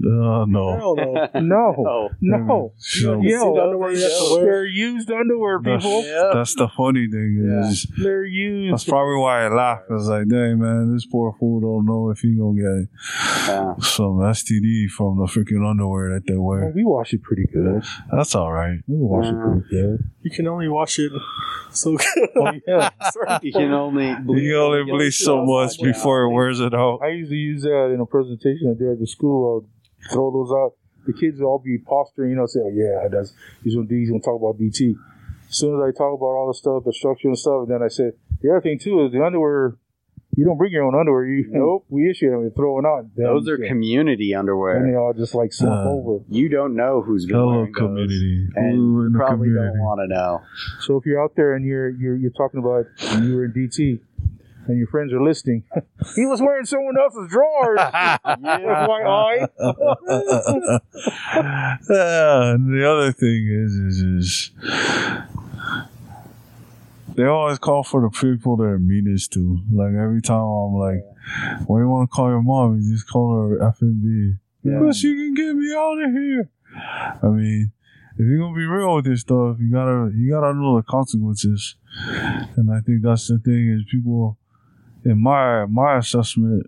Uh, 0.00 0.44
no. 0.46 0.76
Hell 0.76 0.94
no. 0.96 1.28
No. 1.40 1.74
Oh. 1.78 2.08
No. 2.20 2.72
So, 2.78 3.20
Yeah, 3.20 3.40
See 3.40 3.44
the 3.54 3.62
underwear 3.64 3.92
you 3.92 4.02
have 4.02 4.10
to 4.12 4.28
wear? 4.36 4.44
they're 4.44 4.66
used 4.66 5.10
underwear, 5.10 5.60
that's, 5.62 5.84
people. 5.84 6.02
that's 6.32 6.54
the 6.54 6.68
funny 6.76 7.08
thing 7.10 7.62
is 7.64 7.86
They're 8.00 8.24
used. 8.24 8.72
that's 8.74 8.84
probably 8.84 9.16
why 9.20 9.46
I 9.46 9.48
laugh. 9.48 9.80
It's 9.90 10.06
like, 10.06 10.28
dang 10.28 10.60
man, 10.60 10.92
this 10.94 11.04
poor 11.06 11.34
fool 11.40 11.60
don't 11.60 11.84
know 11.86 12.10
if 12.10 12.20
he 12.20 12.36
gonna 12.36 12.54
get 12.54 12.88
Yeah. 13.48 13.74
some 13.80 14.18
STD 14.20 14.88
from 14.90 15.18
the 15.18 15.24
freaking 15.24 15.68
underwear 15.68 16.14
that 16.14 16.26
they 16.26 16.36
Well, 16.36 16.60
wear. 16.60 16.72
we 16.74 16.84
wash 16.84 17.12
it 17.14 17.22
pretty 17.22 17.46
good. 17.52 17.82
That's 18.12 18.34
all 18.36 18.52
right. 18.52 18.78
We 18.86 18.96
wash 18.98 19.26
it 19.26 19.34
pretty 19.40 19.66
good. 19.70 19.98
You 20.22 20.30
can 20.30 20.46
only 20.46 20.68
watch 20.68 20.98
it 21.00 21.10
so 21.72 21.96
good. 21.96 22.28
Oh, 22.36 22.52
yeah. 22.68 22.90
You 23.42 23.52
can 23.52 23.72
only 23.72 24.14
You 24.28 24.58
only 24.58 24.84
bleach 24.84 25.18
so 25.18 25.44
much 25.44 25.80
before 25.80 26.22
it 26.22 26.32
wears 26.32 26.60
it 26.60 26.72
out. 26.74 27.00
I 27.02 27.08
used 27.08 27.30
to 27.30 27.36
use 27.36 27.62
that 27.62 27.90
in 27.92 27.98
a 28.00 28.06
presentation 28.06 28.70
I 28.74 28.78
did 28.78 28.92
at 28.92 29.00
the 29.00 29.06
school. 29.06 29.64
I'd 29.64 29.68
throw 30.10 30.30
those 30.30 30.50
out. 30.52 30.72
The 31.06 31.12
kids 31.14 31.38
would 31.40 31.46
all 31.46 31.58
be 31.58 31.78
posturing, 31.78 32.30
you 32.32 32.36
know, 32.36 32.46
say, 32.46 32.60
oh, 32.62 32.70
yeah, 32.74 33.08
that's, 33.08 33.32
he's 33.64 33.74
going 33.74 33.88
to 33.88 33.94
he's 33.94 34.10
gonna 34.10 34.20
talk 34.22 34.36
about 34.40 34.58
DT. 34.60 34.94
As 35.48 35.56
soon 35.56 35.74
as 35.76 35.80
I 35.82 35.96
talk 35.96 36.12
about 36.12 36.36
all 36.36 36.48
the 36.48 36.54
stuff, 36.54 36.84
the 36.84 36.92
structure 36.92 37.28
and 37.28 37.38
stuff, 37.38 37.62
and 37.64 37.70
then 37.70 37.82
I 37.82 37.88
said, 37.88 38.12
the 38.42 38.50
other 38.50 38.60
thing, 38.60 38.78
too, 38.78 39.06
is 39.06 39.12
the 39.12 39.24
underwear, 39.24 39.76
you 40.36 40.44
don't 40.44 40.58
bring 40.58 40.70
your 40.70 40.84
own 40.84 40.94
underwear. 40.94 41.24
You, 41.26 41.46
nope. 41.50 41.86
We 41.88 42.10
issue 42.10 42.30
them 42.30 42.40
and 42.40 42.54
throw 42.54 42.78
it 42.78 42.82
on. 42.84 43.10
Then, 43.16 43.24
Those 43.26 43.48
are 43.48 43.56
yeah. 43.58 43.68
community 43.68 44.30
Then 44.32 44.40
underwear. 44.40 44.86
they 44.86 44.94
all 44.96 45.14
just 45.14 45.34
like 45.34 45.52
slump 45.54 45.86
Uh, 45.86 45.90
over. 45.90 46.22
You 46.28 46.50
don't 46.50 46.76
know 46.76 47.00
who's 47.00 47.24
been 47.24 47.34
Hello, 47.36 47.48
wearing 47.64 47.72
those, 47.72 47.80
community. 47.80 48.46
and 48.54 48.74
Ooh, 48.78 49.06
in 49.06 49.12
the 49.12 49.18
probably 49.18 49.48
community. 49.48 49.72
don't 49.78 49.80
want 49.80 50.00
to 50.06 50.14
know. 50.14 50.42
So 50.82 50.96
if 50.98 51.06
you're 51.06 51.22
out 51.22 51.32
there 51.36 51.54
and 51.54 51.64
you're 51.64 51.88
you're, 51.88 52.16
you're 52.16 52.30
talking 52.36 52.60
about 52.60 52.84
you 53.22 53.34
were 53.36 53.46
in 53.46 53.52
DT 53.52 54.00
and 54.68 54.78
your 54.78 54.86
friends 54.86 55.12
are 55.12 55.22
listening, 55.22 55.64
he 56.14 56.26
was 56.26 56.40
wearing 56.40 56.66
someone 56.66 56.96
else's 56.98 57.30
drawers. 57.30 57.80
And 58.24 58.46
uh, 61.90 62.56
the 62.58 62.84
other 62.88 63.12
thing 63.12 63.48
is, 63.48 63.72
is, 63.74 64.02
is 64.02 64.50
they 67.18 67.24
always 67.24 67.58
call 67.58 67.82
for 67.82 68.02
the 68.02 68.10
people 68.10 68.56
they're 68.56 68.78
meanest 68.78 69.32
to. 69.32 69.58
Like 69.72 69.94
every 69.94 70.22
time 70.22 70.40
I'm 70.40 70.74
like, 70.74 71.02
"What 71.66 71.78
do 71.78 71.84
you 71.84 71.88
want 71.88 72.10
to 72.10 72.14
call 72.14 72.28
your 72.28 72.42
mom?" 72.42 72.80
You 72.80 72.92
just 72.92 73.08
call 73.08 73.32
her 73.32 73.58
FNB. 73.58 74.38
Yeah. 74.62 74.78
Because 74.78 75.02
you 75.02 75.14
can 75.16 75.34
get 75.34 75.56
me 75.56 75.74
out 75.74 76.00
of 76.00 76.12
here. 76.12 76.48
I 77.22 77.26
mean, 77.26 77.72
if 78.18 78.26
you're 78.26 78.38
gonna 78.38 78.56
be 78.56 78.66
real 78.66 78.96
with 78.96 79.04
this 79.04 79.20
stuff, 79.22 79.56
you 79.58 79.70
gotta 79.72 80.12
you 80.14 80.30
gotta 80.30 80.54
know 80.54 80.76
the 80.76 80.82
consequences. 80.82 81.76
And 82.56 82.70
I 82.70 82.80
think 82.80 83.02
that's 83.02 83.28
the 83.28 83.38
thing 83.38 83.68
is 83.72 83.84
people, 83.90 84.38
in 85.08 85.22
my 85.22 85.66
my 85.66 85.98
assessment, 85.98 86.66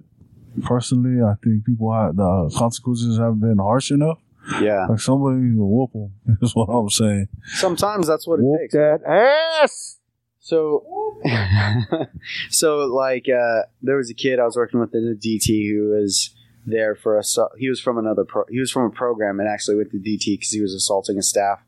personally, 0.63 1.23
I 1.23 1.35
think 1.43 1.65
people 1.65 1.93
have 1.93 2.17
the 2.17 2.55
consequences 2.57 3.19
haven't 3.19 3.41
been 3.41 3.59
harsh 3.59 3.91
enough. 3.91 4.19
Yeah. 4.61 4.87
Like 4.87 5.01
somebody 5.01 5.37
needs 5.37 5.59
to 5.59 5.65
whoop 5.65 5.93
them. 5.93 6.39
Is 6.43 6.55
what 6.55 6.67
I'm 6.67 6.89
saying. 6.89 7.29
Sometimes 7.45 8.07
that's 8.07 8.27
what 8.27 8.41
it 8.41 8.45
Whoop 8.45 8.61
takes. 8.61 8.73
that 8.73 9.01
ass. 9.07 9.99
So, 10.39 11.21
so 12.51 12.79
like, 12.87 13.27
uh, 13.29 13.63
there 13.83 13.97
was 13.97 14.11
a 14.11 14.15
kid 14.15 14.41
I 14.41 14.45
was 14.45 14.57
working 14.57 14.81
with 14.81 14.95
in 14.95 15.05
the 15.05 15.15
DT 15.39 15.71
who 15.71 15.91
was 15.91 16.35
there 16.67 16.95
for 16.95 17.19
a. 17.19 17.23
He 17.59 17.69
was 17.69 17.81
from 17.81 17.99
another. 17.99 18.25
Pro, 18.25 18.45
he 18.49 18.59
was 18.59 18.71
from 18.73 18.85
a 18.85 18.91
program 18.91 19.39
and 19.39 19.49
actually 19.49 19.77
went 19.77 19.91
to 19.91 19.99
DT 19.99 20.25
because 20.39 20.51
he 20.51 20.61
was 20.63 20.73
assaulting 20.75 21.19
a 21.19 21.23
staff. 21.23 21.61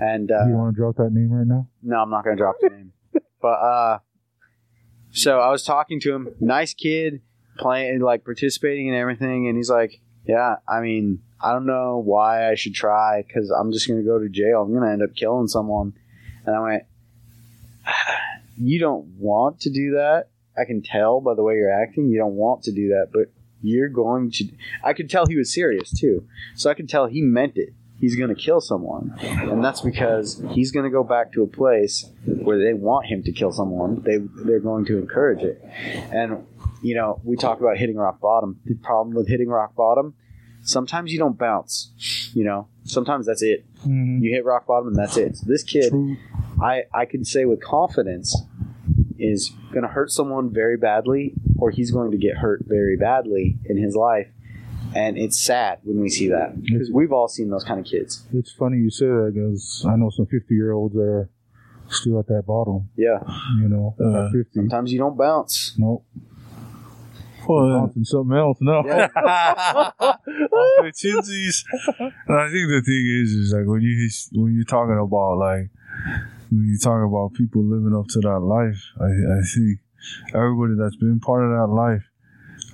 And 0.00 0.30
uh, 0.30 0.46
you 0.46 0.54
want 0.54 0.74
to 0.74 0.80
drop 0.80 0.96
that 0.96 1.10
name 1.12 1.30
right 1.30 1.46
now? 1.46 1.68
no, 1.82 1.96
I'm 2.02 2.10
not 2.10 2.24
going 2.24 2.36
to 2.36 2.42
drop 2.42 2.56
the 2.60 2.68
name. 2.70 2.92
But 3.40 3.48
uh, 3.48 3.98
so 5.18 5.40
I 5.40 5.50
was 5.50 5.64
talking 5.64 6.00
to 6.00 6.14
him. 6.14 6.34
Nice 6.40 6.74
kid, 6.74 7.20
playing 7.58 8.00
like 8.00 8.24
participating 8.24 8.86
in 8.88 8.94
everything, 8.94 9.48
and 9.48 9.56
he's 9.56 9.70
like, 9.70 10.00
"Yeah, 10.24 10.56
I 10.68 10.80
mean, 10.80 11.22
I 11.40 11.52
don't 11.52 11.66
know 11.66 11.98
why 11.98 12.50
I 12.50 12.54
should 12.54 12.74
try 12.74 13.24
because 13.26 13.50
I'm 13.50 13.72
just 13.72 13.88
going 13.88 14.00
to 14.00 14.06
go 14.06 14.18
to 14.18 14.28
jail. 14.28 14.62
I'm 14.62 14.70
going 14.70 14.84
to 14.84 14.92
end 14.92 15.02
up 15.02 15.14
killing 15.14 15.48
someone." 15.48 15.94
And 16.46 16.54
I 16.54 16.60
went, 16.60 16.82
"You 18.56 18.78
don't 18.78 19.06
want 19.18 19.60
to 19.60 19.70
do 19.70 19.92
that. 19.92 20.28
I 20.56 20.64
can 20.64 20.82
tell 20.82 21.20
by 21.20 21.34
the 21.34 21.42
way 21.42 21.54
you're 21.54 21.82
acting. 21.82 22.08
You 22.08 22.18
don't 22.18 22.34
want 22.34 22.62
to 22.64 22.72
do 22.72 22.88
that, 22.88 23.08
but 23.12 23.32
you're 23.60 23.88
going 23.88 24.30
to." 24.32 24.48
I 24.84 24.92
could 24.92 25.10
tell 25.10 25.26
he 25.26 25.36
was 25.36 25.52
serious 25.52 25.90
too, 25.90 26.26
so 26.54 26.70
I 26.70 26.74
could 26.74 26.88
tell 26.88 27.06
he 27.06 27.22
meant 27.22 27.56
it. 27.56 27.74
He's 28.00 28.16
going 28.16 28.34
to 28.34 28.40
kill 28.40 28.60
someone, 28.60 29.14
and 29.20 29.64
that's 29.64 29.80
because 29.80 30.40
he's 30.50 30.70
going 30.70 30.84
to 30.84 30.90
go 30.90 31.02
back 31.02 31.32
to 31.32 31.42
a 31.42 31.46
place 31.48 32.08
where 32.24 32.58
they 32.58 32.72
want 32.72 33.06
him 33.06 33.22
to 33.24 33.32
kill 33.32 33.50
someone. 33.50 34.02
They 34.02 34.18
they're 34.44 34.60
going 34.60 34.84
to 34.86 34.98
encourage 34.98 35.42
it, 35.42 35.60
and 36.12 36.46
you 36.82 36.94
know 36.94 37.20
we 37.24 37.36
talk 37.36 37.60
about 37.60 37.76
hitting 37.76 37.96
rock 37.96 38.20
bottom. 38.20 38.60
The 38.64 38.76
problem 38.76 39.16
with 39.16 39.28
hitting 39.28 39.48
rock 39.48 39.74
bottom, 39.74 40.14
sometimes 40.62 41.12
you 41.12 41.18
don't 41.18 41.36
bounce. 41.36 41.90
You 42.34 42.44
know, 42.44 42.68
sometimes 42.84 43.26
that's 43.26 43.42
it. 43.42 43.66
Mm-hmm. 43.80 44.22
You 44.22 44.32
hit 44.32 44.44
rock 44.44 44.66
bottom 44.66 44.88
and 44.88 44.96
that's 44.96 45.16
it. 45.16 45.36
So 45.36 45.46
this 45.48 45.64
kid, 45.64 45.90
True. 45.90 46.16
I 46.62 46.82
I 46.94 47.04
can 47.04 47.24
say 47.24 47.46
with 47.46 47.60
confidence, 47.62 48.36
is 49.18 49.52
going 49.72 49.82
to 49.82 49.88
hurt 49.88 50.10
someone 50.10 50.52
very 50.52 50.76
badly, 50.76 51.34
or 51.58 51.70
he's 51.70 51.90
going 51.90 52.10
to 52.12 52.16
get 52.16 52.36
hurt 52.36 52.62
very 52.66 52.96
badly 52.96 53.58
in 53.64 53.76
his 53.76 53.94
life. 53.94 54.28
And 54.94 55.18
it's 55.18 55.38
sad 55.38 55.80
when 55.84 56.00
we 56.00 56.08
see 56.08 56.28
that 56.28 56.60
because 56.62 56.90
we've 56.90 57.12
all 57.12 57.28
seen 57.28 57.50
those 57.50 57.64
kind 57.64 57.78
of 57.80 57.86
kids. 57.86 58.24
It's 58.32 58.52
funny 58.52 58.78
you 58.78 58.90
say 58.90 59.06
that 59.06 59.32
because 59.34 59.84
I 59.88 59.96
know 59.96 60.10
some 60.10 60.26
50 60.26 60.54
year 60.54 60.72
olds 60.72 60.94
that 60.94 61.02
are 61.02 61.30
still 61.88 62.18
at 62.18 62.26
that 62.28 62.44
bottom, 62.46 62.88
Yeah, 62.96 63.18
you 63.60 63.68
know, 63.68 63.94
Uh, 64.00 64.26
at 64.26 64.32
50. 64.32 64.50
sometimes 64.54 64.92
you 64.92 64.98
don't 64.98 65.16
bounce. 65.16 65.74
Nope. 65.78 66.04
Well, 67.48 67.80
Bouncing 67.86 68.04
something 68.04 68.36
else. 68.36 68.58
No. 68.60 68.82
Yeah. 68.84 69.08
opportunities. 70.78 71.64
And 71.98 72.36
I 72.36 72.50
think 72.50 72.68
the 72.68 72.82
thing 72.84 73.04
is, 73.22 73.30
is 73.32 73.52
like 73.56 73.66
when 73.66 73.80
you 73.82 74.08
when 74.32 74.54
you're 74.54 74.64
talking 74.64 74.98
about 74.98 75.38
like 75.38 75.70
when 76.50 76.64
you 76.64 76.78
talk 76.78 77.04
about 77.06 77.34
people 77.34 77.62
living 77.64 77.94
up 77.98 78.06
to 78.08 78.20
that 78.20 78.40
life, 78.40 78.80
I, 79.00 79.06
I 79.06 79.40
think 79.54 79.80
everybody 80.34 80.74
that's 80.78 80.96
been 80.96 81.20
part 81.20 81.44
of 81.44 81.50
that 81.50 81.72
life, 81.72 82.04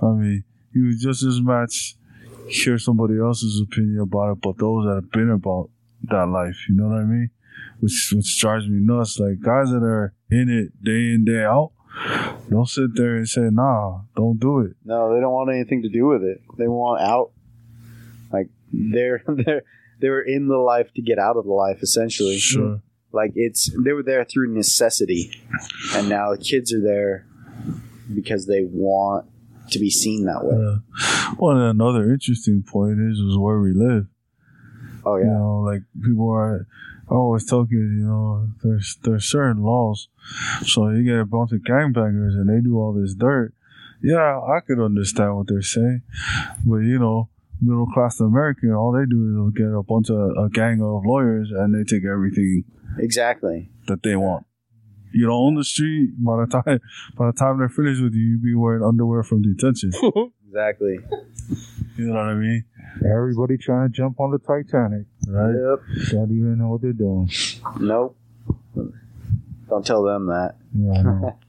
I 0.02 0.06
mean, 0.12 0.44
you 0.72 0.86
would 0.86 0.98
just 1.00 1.22
as 1.22 1.40
much 1.40 1.96
hear 2.48 2.78
somebody 2.78 3.18
else's 3.18 3.60
opinion 3.60 4.00
about 4.00 4.32
it, 4.32 4.40
but 4.40 4.58
those 4.58 4.86
that 4.86 4.94
have 5.02 5.10
been 5.10 5.30
about 5.30 5.70
that 6.04 6.26
life, 6.26 6.56
you 6.68 6.76
know 6.76 6.88
what 6.88 7.00
I 7.00 7.04
mean? 7.04 7.30
Which 7.80 8.12
which 8.14 8.38
drives 8.38 8.68
me 8.68 8.78
nuts. 8.80 9.18
Like 9.18 9.40
guys 9.40 9.70
that 9.70 9.82
are 9.82 10.14
in 10.30 10.48
it 10.48 10.84
day 10.84 11.12
in 11.14 11.24
day 11.24 11.44
out, 11.44 11.72
don't 12.50 12.68
sit 12.68 12.94
there 12.94 13.16
and 13.16 13.28
say, 13.28 13.48
"Nah, 13.50 14.02
don't 14.16 14.38
do 14.38 14.60
it." 14.60 14.76
No, 14.84 15.14
they 15.14 15.20
don't 15.20 15.32
want 15.32 15.50
anything 15.50 15.82
to 15.82 15.88
do 15.88 16.06
with 16.06 16.22
it. 16.22 16.40
They 16.58 16.68
want 16.68 17.02
out. 17.02 17.32
Like 18.32 18.48
they're 18.72 19.22
they're 19.28 19.62
they 20.00 20.08
were 20.08 20.22
in 20.22 20.48
the 20.48 20.58
life 20.58 20.92
to 20.94 21.02
get 21.02 21.18
out 21.18 21.36
of 21.36 21.44
the 21.44 21.52
life, 21.52 21.82
essentially. 21.82 22.38
Sure. 22.38 22.80
Like 23.12 23.32
it's 23.34 23.70
they 23.84 23.92
were 23.92 24.02
there 24.02 24.24
through 24.24 24.52
necessity, 24.54 25.30
and 25.94 26.08
now 26.08 26.32
the 26.32 26.38
kids 26.38 26.72
are 26.72 26.82
there 26.82 27.26
because 28.12 28.46
they 28.46 28.64
want 28.64 29.26
to 29.70 29.78
be 29.78 29.90
seen 29.90 30.24
that 30.26 30.44
way. 30.44 30.56
Yeah. 30.56 31.34
Well, 31.38 31.56
another 31.58 32.12
interesting 32.12 32.62
point 32.62 33.00
is 33.00 33.18
is 33.18 33.36
where 33.38 33.60
we 33.60 33.72
live. 33.72 34.06
Oh 35.04 35.16
You 35.16 35.24
yeah, 35.24 35.32
know, 35.32 35.60
like 35.60 35.82
people 36.02 36.30
are 36.30 36.66
I 37.10 37.14
always 37.14 37.44
tell 37.44 37.64
kids, 37.64 37.72
you 37.74 38.06
know, 38.06 38.48
there's 38.62 38.96
there's 39.02 39.24
certain 39.26 39.62
laws. 39.62 40.08
So 40.64 40.88
you 40.88 41.04
get 41.04 41.18
a 41.18 41.26
bunch 41.26 41.52
of 41.52 41.60
gangbangers 41.60 42.34
and 42.34 42.48
they 42.48 42.62
do 42.62 42.78
all 42.78 42.92
this 42.94 43.14
dirt. 43.14 43.52
Yeah, 44.02 44.40
I 44.40 44.60
could 44.60 44.80
understand 44.80 45.36
what 45.36 45.48
they're 45.48 45.62
saying, 45.62 46.02
but 46.64 46.78
you 46.78 46.98
know, 46.98 47.28
middle 47.60 47.86
class 47.86 48.20
American, 48.20 48.72
all 48.72 48.92
they 48.92 49.06
do 49.08 49.48
is 49.48 49.58
get 49.58 49.66
a 49.66 49.82
bunch 49.82 50.10
of 50.10 50.18
a 50.36 50.48
gang 50.50 50.82
of 50.82 51.04
lawyers 51.04 51.50
and 51.50 51.74
they 51.74 51.84
take 51.84 52.04
everything 52.04 52.64
exactly. 52.98 53.70
that 53.86 54.02
they 54.02 54.16
want. 54.16 54.46
You 55.14 55.26
know, 55.26 55.34
on 55.46 55.54
the 55.54 55.64
street, 55.64 56.10
by 56.18 56.44
the 56.44 56.46
time 56.46 56.80
by 57.16 57.26
the 57.26 57.32
time 57.32 57.58
they're 57.58 57.68
finished 57.68 58.02
with 58.02 58.14
you, 58.14 58.22
you 58.22 58.38
be 58.38 58.54
wearing 58.54 58.82
underwear 58.82 59.22
from 59.22 59.42
detention. 59.42 59.92
Exactly. 60.54 61.00
You 61.96 62.04
know 62.06 62.14
what 62.14 62.26
I 62.26 62.34
mean? 62.34 62.64
Everybody 63.04 63.58
trying 63.58 63.88
to 63.88 63.92
jump 63.92 64.20
on 64.20 64.30
the 64.30 64.38
Titanic. 64.38 65.06
Right? 65.26 65.50
Yep. 65.50 66.10
Don't 66.12 66.30
even 66.30 66.58
know 66.58 66.68
what 66.68 66.80
they're 66.80 66.92
doing. 66.92 67.28
Nope. 67.80 68.16
Don't 69.68 69.84
tell 69.84 70.04
them 70.04 70.26
that. 70.26 70.54
Yeah, 70.72 70.92
I 70.92 71.02
know. 71.02 71.38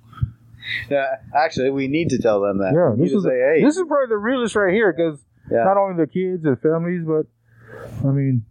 Yeah, 0.90 1.18
actually, 1.36 1.70
we 1.70 1.88
need 1.88 2.10
to 2.10 2.18
tell 2.18 2.42
them 2.42 2.58
that. 2.58 2.74
Yeah, 2.74 2.96
we 2.96 3.04
this 3.06 3.14
is 3.14 3.24
say, 3.24 3.38
hey, 3.38 3.64
this 3.64 3.78
is 3.78 3.84
probably 3.88 4.08
the 4.10 4.18
realest 4.18 4.56
right 4.56 4.74
here 4.74 4.92
because 4.92 5.24
yeah, 5.52 5.64
not 5.64 5.78
only 5.78 6.04
the 6.04 6.08
kids 6.08 6.44
and 6.44 6.60
families, 6.60 7.04
but 7.06 7.28
I 8.04 8.12
mean, 8.12 8.44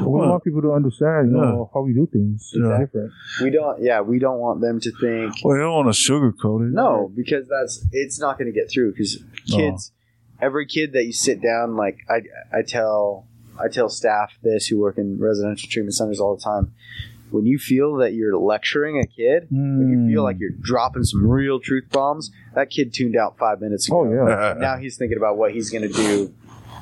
we 0.00 0.06
Well, 0.06 0.28
want 0.30 0.44
people 0.44 0.62
to 0.62 0.72
understand, 0.72 1.30
you 1.30 1.36
know, 1.36 1.70
how 1.72 1.80
we 1.80 1.92
do 1.92 2.06
things. 2.12 2.50
It's 2.54 2.62
Yeah. 2.62 2.78
different. 2.78 3.12
we 3.42 3.50
don't. 3.50 3.80
Yeah, 3.82 4.00
we 4.02 4.18
don't 4.18 4.38
want 4.38 4.60
them 4.60 4.78
to 4.80 4.90
think. 5.00 5.34
Well, 5.44 5.56
you 5.56 5.62
don't 5.62 5.74
want 5.84 5.94
to 5.94 5.98
sugarcoat 6.12 6.68
it. 6.68 6.72
No, 6.74 7.10
because 7.14 7.48
that's 7.48 7.84
it's 7.92 8.20
not 8.20 8.38
going 8.38 8.52
to 8.52 8.58
get 8.58 8.70
through. 8.70 8.92
Because 8.92 9.22
kids, 9.46 9.92
every 10.40 10.66
kid 10.66 10.92
that 10.92 11.04
you 11.06 11.12
sit 11.12 11.40
down, 11.42 11.76
like 11.76 11.98
I, 12.08 12.22
I 12.56 12.62
tell, 12.62 13.26
I 13.58 13.68
tell 13.68 13.88
staff 13.88 14.32
this 14.42 14.66
who 14.68 14.78
work 14.78 14.98
in 14.98 15.18
residential 15.18 15.68
treatment 15.70 15.94
centers 15.94 16.20
all 16.20 16.36
the 16.36 16.42
time. 16.42 16.72
When 17.30 17.44
you 17.44 17.58
feel 17.58 17.96
that 17.96 18.14
you're 18.14 18.38
lecturing 18.38 18.98
a 18.98 19.06
kid, 19.06 19.48
when 19.50 19.88
you 19.90 20.08
feel 20.14 20.22
Mm. 20.22 20.24
like 20.24 20.38
you're 20.40 20.48
dropping 20.60 21.04
some 21.04 21.26
real 21.28 21.60
truth 21.60 21.84
bombs, 21.90 22.30
that 22.54 22.70
kid 22.70 22.94
tuned 22.94 23.16
out 23.16 23.36
five 23.36 23.60
minutes 23.60 23.86
ago. 23.88 24.00
Oh 24.00 24.10
yeah. 24.10 24.54
Now 24.58 24.76
he's 24.78 24.96
thinking 24.96 25.18
about 25.18 25.36
what 25.36 25.52
he's 25.52 25.68
going 25.70 25.82
to 25.82 25.92
do. 25.92 26.32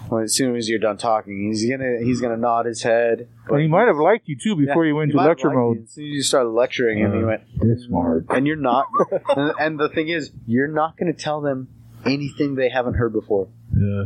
When, 0.08 0.22
as 0.24 0.34
soon 0.36 0.54
as 0.56 0.68
you're 0.68 0.78
done 0.78 0.96
talking, 0.98 1.48
he's 1.48 1.68
gonna 1.68 1.98
he's 2.00 2.20
gonna 2.20 2.36
nod 2.36 2.66
his 2.66 2.82
head. 2.82 3.28
And 3.48 3.60
he 3.60 3.66
might 3.68 3.86
have 3.88 3.96
liked 3.96 4.28
you 4.28 4.36
too 4.36 4.54
before 4.56 4.84
Yeah, 4.84 4.90
you 4.90 4.96
went 4.96 5.10
into 5.12 5.22
lecture 5.22 5.48
liked 5.48 5.54
you. 5.54 5.60
mode. 5.60 5.82
As 5.84 5.90
soon 5.90 6.04
as 6.04 6.10
you 6.12 6.22
started 6.22 6.50
lecturing 6.50 6.98
him, 6.98 7.12
he 7.12 7.22
Uh, 7.22 7.26
went, 7.26 7.42
This 7.60 7.84
smart. 7.86 8.26
and 8.30 8.46
you're 8.46 8.56
not. 8.56 8.86
and, 9.36 9.52
and 9.58 9.78
the 9.80 9.88
thing 9.88 10.08
is, 10.08 10.30
you're 10.46 10.68
not 10.68 10.96
going 10.96 11.12
to 11.12 11.18
tell 11.18 11.40
them 11.40 11.68
anything 12.04 12.54
they 12.54 12.68
haven't 12.68 12.94
heard 12.94 13.12
before. 13.12 13.48
Yeah. 13.76 14.04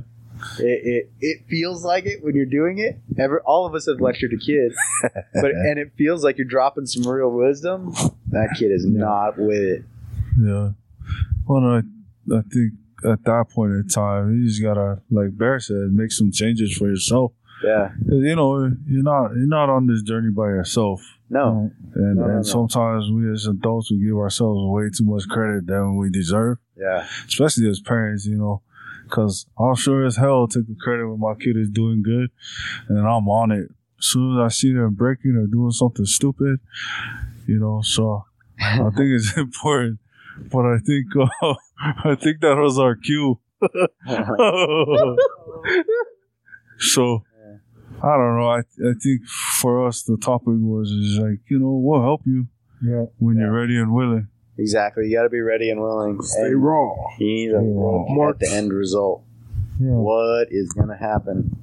It, 0.58 0.64
it 0.86 1.10
it 1.20 1.38
feels 1.50 1.84
like 1.84 2.06
it 2.06 2.24
when 2.24 2.34
you're 2.34 2.46
doing 2.46 2.78
it. 2.78 2.98
Ever 3.18 3.42
all 3.42 3.66
of 3.66 3.74
us 3.74 3.86
have 3.86 4.00
lectured 4.00 4.30
to 4.30 4.38
kids, 4.38 4.74
but 5.34 5.50
and 5.50 5.78
it 5.78 5.92
feels 5.98 6.24
like 6.24 6.38
you're 6.38 6.46
dropping 6.48 6.86
some 6.86 7.06
real 7.10 7.30
wisdom. 7.30 7.92
That 8.30 8.54
kid 8.58 8.70
is 8.72 8.86
Yeah. 8.88 9.00
not 9.00 9.36
with 9.38 9.58
it. 9.62 9.84
Yeah. 10.40 10.70
Well, 11.46 11.62
I, 11.66 11.78
I 12.34 12.40
think 12.50 12.72
at 13.04 13.24
that 13.24 13.46
point 13.50 13.72
in 13.72 13.88
time, 13.88 14.34
you 14.40 14.46
just 14.48 14.62
gotta, 14.62 15.00
like 15.10 15.36
Bear 15.36 15.60
said, 15.60 15.90
make 15.92 16.12
some 16.12 16.30
changes 16.32 16.76
for 16.76 16.88
yourself. 16.88 17.32
Yeah. 17.62 17.90
You 18.08 18.34
know, 18.36 18.70
you're 18.86 19.02
not 19.02 19.32
you're 19.32 19.46
not 19.46 19.68
on 19.68 19.86
this 19.86 20.02
journey 20.02 20.30
by 20.30 20.46
yourself, 20.46 21.02
No. 21.28 21.70
and 21.94 22.16
No, 22.16 22.24
and 22.24 22.36
no. 22.36 22.42
sometimes 22.42 23.10
we 23.10 23.30
as 23.30 23.46
adults 23.46 23.90
we 23.90 23.98
give 24.04 24.16
ourselves 24.16 24.60
way 24.70 24.88
too 24.88 25.04
much 25.04 25.28
credit 25.28 25.66
than 25.66 25.96
we 25.96 26.08
deserve, 26.10 26.56
Yeah. 26.76 27.04
especially 27.28 27.68
as 27.68 27.80
parents. 27.80 28.24
You 28.24 28.38
know, 28.38 28.62
because 29.04 29.46
I'm 29.58 29.74
sure 29.74 30.06
as 30.06 30.16
hell 30.16 30.48
take 30.48 30.68
the 30.68 30.74
credit 30.74 31.06
when 31.06 31.20
my 31.20 31.34
kid 31.34 31.56
is 31.58 31.68
doing 31.68 32.02
good, 32.02 32.30
and 32.88 32.98
I'm 33.00 33.28
on 33.28 33.50
it. 33.52 33.68
As 33.98 34.06
soon 34.06 34.38
as 34.38 34.42
I 34.42 34.48
see 34.48 34.72
them 34.72 34.94
breaking 34.94 35.36
or 35.36 35.46
doing 35.46 35.72
something 35.72 36.06
stupid, 36.06 36.60
you 37.46 37.58
know, 37.60 37.82
so 37.82 38.24
I 38.58 38.78
think 38.96 39.10
it's 39.10 39.36
important. 39.36 39.98
But 40.52 40.64
I 40.66 40.78
think 40.78 41.06
uh, 41.42 41.54
I 42.04 42.14
think 42.14 42.40
that 42.40 42.56
was 42.56 42.78
our 42.78 42.94
cue. 42.96 43.38
so 46.78 47.22
I 48.02 48.16
don't 48.16 48.38
know. 48.38 48.48
I 48.48 48.58
I 48.60 48.94
think 49.02 49.26
for 49.60 49.86
us 49.86 50.02
the 50.02 50.16
topic 50.16 50.54
was 50.58 50.90
is 50.90 51.18
like 51.18 51.40
you 51.48 51.58
know 51.58 51.72
we'll 51.82 52.02
help 52.02 52.22
you 52.26 52.46
Yeah. 52.82 53.04
when 53.18 53.36
you're 53.36 53.52
ready 53.52 53.76
and 53.78 53.92
willing. 53.92 54.28
exactly. 54.58 55.06
You 55.08 55.16
got 55.16 55.24
to 55.24 55.28
be 55.30 55.40
ready 55.40 55.70
and 55.70 55.80
willing. 55.80 56.20
Stay 56.22 56.46
and 56.46 56.64
raw. 56.64 56.94
you 57.18 57.26
need 57.26 57.48
to 57.48 57.58
Stay 57.58 57.66
raw. 57.66 58.26
look 58.26 58.34
at 58.36 58.40
the 58.40 58.50
end 58.52 58.72
result. 58.72 59.22
Yeah. 59.78 59.90
What 59.92 60.48
is 60.50 60.72
going 60.72 60.88
to 60.88 60.96
happen? 60.96 61.56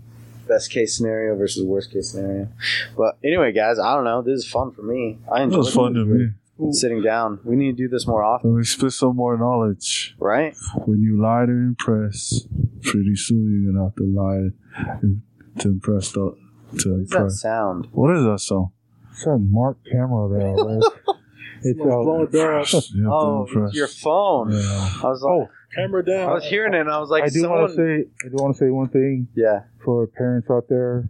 Best 0.47 0.71
case 0.71 0.95
scenario 0.95 1.35
versus 1.35 1.63
worst 1.63 1.91
case 1.91 2.11
scenario. 2.11 2.47
But 2.95 3.17
anyway, 3.23 3.51
guys, 3.51 3.79
I 3.79 3.93
don't 3.95 4.05
know. 4.05 4.21
This 4.21 4.39
is 4.45 4.47
fun 4.49 4.71
for 4.71 4.81
me. 4.81 5.17
I 5.31 5.43
It 5.43 5.49
was 5.49 5.73
fun 5.73 5.93
to 5.93 6.05
me. 6.05 6.29
Sitting 6.71 7.01
down. 7.01 7.39
We 7.43 7.55
need 7.55 7.77
to 7.77 7.83
do 7.83 7.87
this 7.87 8.07
more 8.07 8.23
often, 8.23 8.51
Let 8.53 8.57
me 8.59 8.63
spit 8.63 8.91
some 8.93 9.15
more 9.15 9.37
knowledge. 9.37 10.15
right? 10.19 10.55
When 10.85 11.01
you 11.01 11.21
lie 11.21 11.45
to 11.45 11.51
impress, 11.51 12.47
pretty 12.83 13.15
soon 13.15 13.63
you're 13.63 13.73
gonna 13.73 13.85
have 13.85 13.95
to 13.95 14.03
lie 14.03 15.61
to 15.61 15.67
impress 15.69 16.11
the 16.11 16.35
to 16.79 16.89
What 16.93 16.99
does 16.99 17.09
that 17.09 17.31
sound? 17.31 17.87
What 17.91 18.15
is 18.15 18.23
that 18.23 18.39
song? 18.39 18.71
It's 19.11 19.23
that 19.25 19.37
Mark 19.39 19.77
camera 19.91 20.29
there, 20.37 20.53
right? 20.53 20.83
It's 21.63 21.79
Someone's 21.79 22.29
blowing. 22.31 22.67
You 22.93 23.11
Oh, 23.11 23.69
your 23.73 23.87
phone. 23.87 24.51
Yeah. 24.51 24.91
I 25.03 25.07
was 25.09 25.23
like, 25.23 25.31
Oh, 25.31 25.49
Camera 25.75 26.05
down. 26.05 26.29
I 26.29 26.33
was 26.35 26.43
hearing 26.45 26.75
it, 26.75 26.81
and 26.81 26.89
I 26.89 26.99
was 26.99 27.09
like, 27.09 27.23
I 27.23 27.29
do 27.29 27.39
someone. 27.41 27.61
want 27.61 27.71
to 27.71 27.75
say 27.75 28.09
I 28.25 28.29
do 28.29 28.35
want 28.35 28.55
to 28.55 28.59
say 28.59 28.69
one 28.69 28.89
thing 28.89 29.27
yeah, 29.35 29.61
for 29.83 30.05
parents 30.05 30.49
out 30.51 30.65
there. 30.69 31.09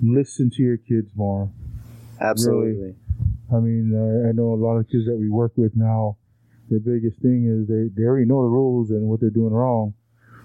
Listen 0.00 0.50
to 0.54 0.62
your 0.62 0.76
kids 0.76 1.10
more. 1.16 1.50
absolutely. 2.20 2.94
I 3.52 3.58
mean, 3.60 3.94
uh, 3.94 4.28
I 4.28 4.32
know 4.32 4.52
a 4.52 4.60
lot 4.60 4.76
of 4.76 4.88
kids 4.88 5.06
that 5.06 5.16
we 5.16 5.28
work 5.28 5.52
with 5.56 5.72
now. 5.74 6.16
Their 6.70 6.80
biggest 6.80 7.20
thing 7.22 7.46
is 7.48 7.66
they, 7.66 7.88
they 7.96 8.06
already 8.06 8.26
know 8.26 8.42
the 8.42 8.48
rules 8.50 8.90
and 8.90 9.08
what 9.08 9.20
they're 9.20 9.30
doing 9.30 9.52
wrong, 9.54 9.94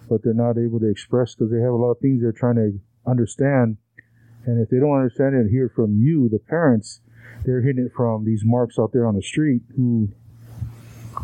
but 0.10 0.24
they're 0.24 0.34
not 0.34 0.58
able 0.58 0.80
to 0.80 0.90
express 0.90 1.36
because 1.36 1.52
they 1.52 1.60
have 1.60 1.74
a 1.74 1.76
lot 1.76 1.92
of 1.92 2.00
things 2.00 2.22
they're 2.22 2.32
trying 2.32 2.56
to 2.56 2.80
understand. 3.06 3.78
And 4.46 4.62
if 4.62 4.70
they 4.70 4.78
don't 4.80 4.96
understand 4.96 5.36
it 5.36 5.40
and 5.40 5.50
hear 5.50 5.70
from 5.74 5.98
you, 6.00 6.30
the 6.30 6.40
parents, 6.40 7.02
they're 7.46 7.62
hitting 7.62 7.86
it 7.86 7.92
from 7.96 8.24
these 8.26 8.44
marks 8.46 8.80
out 8.80 8.92
there 8.94 9.06
on 9.06 9.16
the 9.16 9.22
street 9.22 9.64
who 9.76 10.10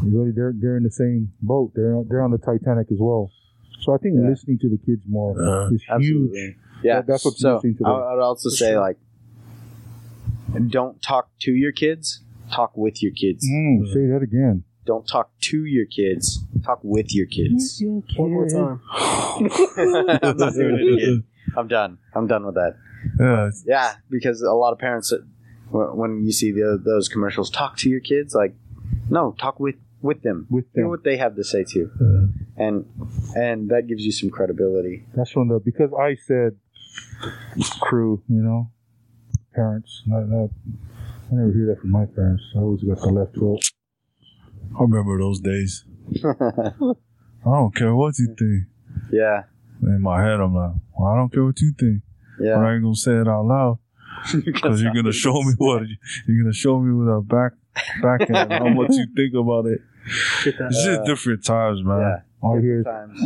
really 0.03 0.31
they're 0.31 0.53
they're 0.55 0.77
in 0.77 0.83
the 0.83 0.91
same 0.91 1.31
boat. 1.41 1.71
They're 1.75 2.01
they're 2.07 2.21
on 2.21 2.31
the 2.31 2.37
Titanic 2.37 2.87
as 2.91 2.97
well. 2.99 3.31
So 3.81 3.93
I 3.93 3.97
think 3.97 4.15
Yeah. 4.19 4.27
listening 4.29 4.59
to 4.59 4.69
the 4.69 4.77
kids 4.77 5.03
more 5.07 5.39
Uh, 5.39 5.67
is 5.71 5.81
huge. 5.83 5.89
Absolutely. 5.89 6.55
Yeah, 6.83 6.95
That- 6.97 7.07
that's 7.07 7.25
what's 7.25 7.39
so. 7.39 7.55
missing 7.55 7.71
I 7.75 7.77
today. 7.77 7.89
I 7.89 8.13
would 8.15 8.21
also 8.21 8.49
For 8.49 8.55
say 8.55 8.71
sure. 8.71 8.79
like, 8.81 8.97
don't 10.67 11.01
talk 11.01 11.29
to 11.41 11.51
your 11.51 11.71
kids. 11.71 12.21
Talk 12.51 12.75
with 12.75 13.03
your 13.03 13.11
kids. 13.13 13.47
Mm, 13.47 13.87
say 13.93 14.07
that 14.07 14.21
again. 14.23 14.63
Don't 14.85 15.07
talk 15.07 15.29
to 15.41 15.65
your 15.65 15.85
kids. 15.85 16.39
Talk 16.65 16.79
with 16.81 17.13
your 17.13 17.27
kids. 17.27 17.81
One 18.15 18.31
more 18.31 18.47
time. 18.47 18.81
I'm 18.91 20.37
not 20.37 20.53
doing 20.53 20.79
it 20.79 20.93
again. 20.93 21.23
I'm 21.55 21.67
done. 21.67 21.99
I'm 22.15 22.27
done 22.27 22.45
with 22.45 22.55
that. 22.55 22.75
Yeah, 23.19 23.49
Yeah, 23.65 23.93
because 24.09 24.41
a 24.41 24.51
lot 24.51 24.73
of 24.73 24.79
parents, 24.79 25.13
uh, 25.13 25.17
when 25.69 25.95
when 25.95 26.25
you 26.25 26.31
see 26.31 26.51
the, 26.51 26.81
those 26.83 27.07
commercials, 27.07 27.49
talk 27.49 27.77
to 27.77 27.89
your 27.89 27.99
kids. 27.99 28.33
Like, 28.33 28.55
no, 29.09 29.35
talk 29.39 29.59
with 29.59 29.75
with 30.01 30.21
them. 30.23 30.47
With 30.49 30.65
Hear 30.73 30.83
them. 30.83 30.89
what 30.89 31.03
they 31.03 31.17
have 31.17 31.35
to 31.35 31.43
say 31.43 31.63
too, 31.63 31.91
uh, 32.01 32.63
and 32.63 32.85
and 33.35 33.69
that 33.69 33.87
gives 33.87 34.03
you 34.03 34.11
some 34.11 34.29
credibility. 34.29 35.05
That's 35.15 35.31
from 35.31 35.49
the 35.49 35.59
because 35.59 35.91
I 35.93 36.15
said 36.15 36.57
crew, 37.79 38.23
you 38.27 38.41
know, 38.41 38.71
parents. 39.59 40.03
Not, 40.05 40.27
not, 40.29 40.49
I 41.31 41.35
never 41.35 41.51
hear 41.51 41.65
that 41.67 41.79
from 41.81 41.91
my 41.91 42.05
parents. 42.05 42.43
I 42.55 42.59
always 42.59 42.83
got 42.83 42.99
the 42.99 43.07
left 43.19 43.35
foot. 43.35 43.59
I 44.77 44.81
remember 44.83 45.17
those 45.19 45.39
days. 45.41 45.83
I 46.23 47.51
don't 47.59 47.75
care 47.75 47.93
what 47.95 48.17
you 48.19 48.27
think. 48.37 48.67
yeah, 49.11 49.43
In 49.83 50.01
my 50.01 50.21
head, 50.23 50.39
I'm 50.39 50.53
like, 50.55 50.71
well, 50.97 51.11
I 51.11 51.15
don't 51.17 51.31
care 51.33 51.43
what 51.45 51.59
you 51.61 51.71
think. 51.79 52.01
But 52.37 52.45
yeah. 52.45 52.57
I 52.57 52.73
ain't 52.73 52.83
gonna 52.83 52.95
say 52.95 53.15
it 53.15 53.27
out 53.27 53.45
loud 53.45 53.79
because 54.45 54.81
you're 54.81 54.93
gonna 54.93 55.11
show 55.11 55.33
me 55.41 55.53
what 55.57 55.83
you're 56.27 56.41
gonna 56.43 56.53
show 56.53 56.79
me 56.79 56.93
with 56.93 57.07
a 57.09 57.21
back 57.21 57.51
back 58.01 58.29
end 58.29 58.51
how 58.53 58.69
much 58.69 58.91
you 58.91 59.07
think 59.15 59.33
about 59.35 59.65
it. 59.65 59.81
Get 60.45 60.57
that. 60.57 60.67
It's 60.71 60.83
just 60.85 61.01
Uh, 61.01 61.05
different 61.05 61.43
times, 61.43 61.79
Yeah. 61.83 61.87
man. 61.89 62.21
All 62.41 62.57
I 62.57 62.61
hear 62.61 62.83
Times. 62.83 63.19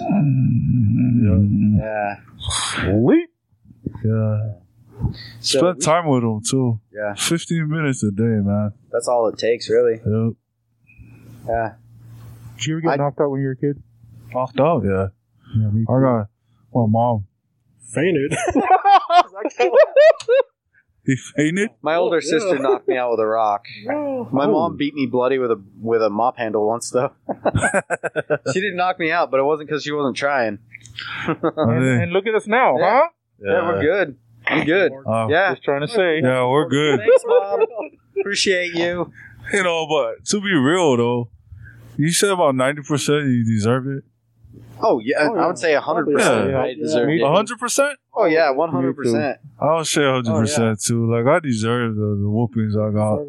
Yeah, 1.24 2.16
Yeah. 2.86 2.94
leap. 2.98 3.30
yeah. 4.04 4.54
So 5.42 5.60
Spend 5.60 5.78
we- 5.78 5.82
time 5.84 6.08
with 6.08 6.22
them 6.22 6.42
too. 6.50 6.80
Yeah, 6.94 7.14
15 7.16 7.68
minutes 7.70 8.04
a 8.04 8.12
day, 8.12 8.24
man. 8.24 8.74
that's 8.92 9.08
all 9.08 9.28
it 9.28 9.38
takes, 9.38 9.70
really. 9.70 9.94
Yep. 10.06 10.34
Yeah. 11.48 11.74
Did 12.58 12.66
you 12.66 12.74
ever 12.76 12.82
get 12.82 12.90
I- 12.92 12.96
knocked 12.98 13.20
out 13.20 13.30
when 13.32 13.42
you 13.42 13.48
were 13.48 13.54
a 13.54 13.58
kid? 13.58 13.82
Knocked 14.34 14.60
out, 14.60 14.84
yeah. 14.86 15.08
Yeah, 15.56 15.70
me 15.70 15.86
I 15.90 16.00
got 16.02 16.28
my 16.74 16.86
mom. 16.88 17.26
Fainted. 17.94 18.34
He 21.06 21.18
fainted. 21.18 21.70
My 21.82 21.96
older 21.96 22.22
yeah. 22.24 22.30
sister 22.30 22.58
knocked 22.60 22.88
me 22.88 22.96
out 22.96 23.12
with 23.12 23.20
a 23.20 23.26
rock. 23.26 23.66
My 23.86 23.94
Oh. 23.94 24.30
mom 24.32 24.78
beat 24.78 24.94
me 24.94 25.06
bloody 25.06 25.38
with 25.38 25.52
a 25.52 25.62
with 25.82 26.02
a 26.02 26.10
mop 26.10 26.38
handle 26.38 26.66
once, 26.66 26.92
though. 26.92 27.12
she 28.54 28.62
didn't 28.62 28.78
knock 28.78 29.00
me 29.00 29.12
out, 29.12 29.30
but 29.30 29.42
it 29.42 29.44
wasn't 29.44 29.68
because 29.68 29.84
she 29.84 29.92
wasn't 29.92 30.16
trying. 30.16 30.60
And, 31.28 31.84
and 32.04 32.14
look 32.14 32.26
at 32.26 32.34
us 32.36 32.48
now, 32.48 32.78
Yeah. 32.80 33.00
huh? 33.02 33.10
Yeah, 33.40 33.68
we're 33.68 33.82
good. 33.82 34.18
I'm 34.48 34.66
good. 34.66 34.92
Uh, 35.08 35.28
Yeah. 35.30 35.52
Just 35.54 35.64
trying 35.64 35.82
to 35.82 35.88
say. 35.88 36.22
Yeah, 36.22 36.48
we're 36.48 36.68
good. 36.68 37.00
Thanks, 37.00 37.24
mom. 37.26 37.66
Appreciate 38.20 38.74
you. 38.74 39.12
You 39.52 39.64
know, 39.64 39.88
but 39.88 40.26
to 40.28 40.42
be 40.42 40.54
real 40.54 40.96
though, 40.98 41.30
you 41.98 42.12
said 42.12 42.30
about 42.30 42.56
90% 42.56 43.32
you 43.32 43.44
deserved 43.46 43.88
it. 43.88 44.04
Oh 44.86 45.00
yeah, 45.00 45.16
Oh, 45.30 45.36
yeah. 45.36 45.42
I 45.44 45.48
would 45.48 45.58
say 45.58 45.74
hundred 45.76 46.12
percent. 46.12 46.50
Yeah. 46.52 46.62
I 46.62 46.74
deserved 46.74 47.08
Me 47.08 47.22
it. 47.22 47.24
100%? 47.24 47.94
Oh 48.16 48.26
yeah, 48.26 48.50
one 48.52 48.70
hundred 48.70 48.96
percent. 48.96 49.38
I 49.60 49.76
would 49.76 49.88
say 49.88 50.02
100% 50.02 50.86
too. 50.86 51.10
Like, 51.12 51.26
I 51.26 51.40
deserve 51.40 51.96
the, 51.96 52.20
the 52.22 52.30
whoopings 52.30 52.76
I 52.76 52.90
got. 52.92 53.20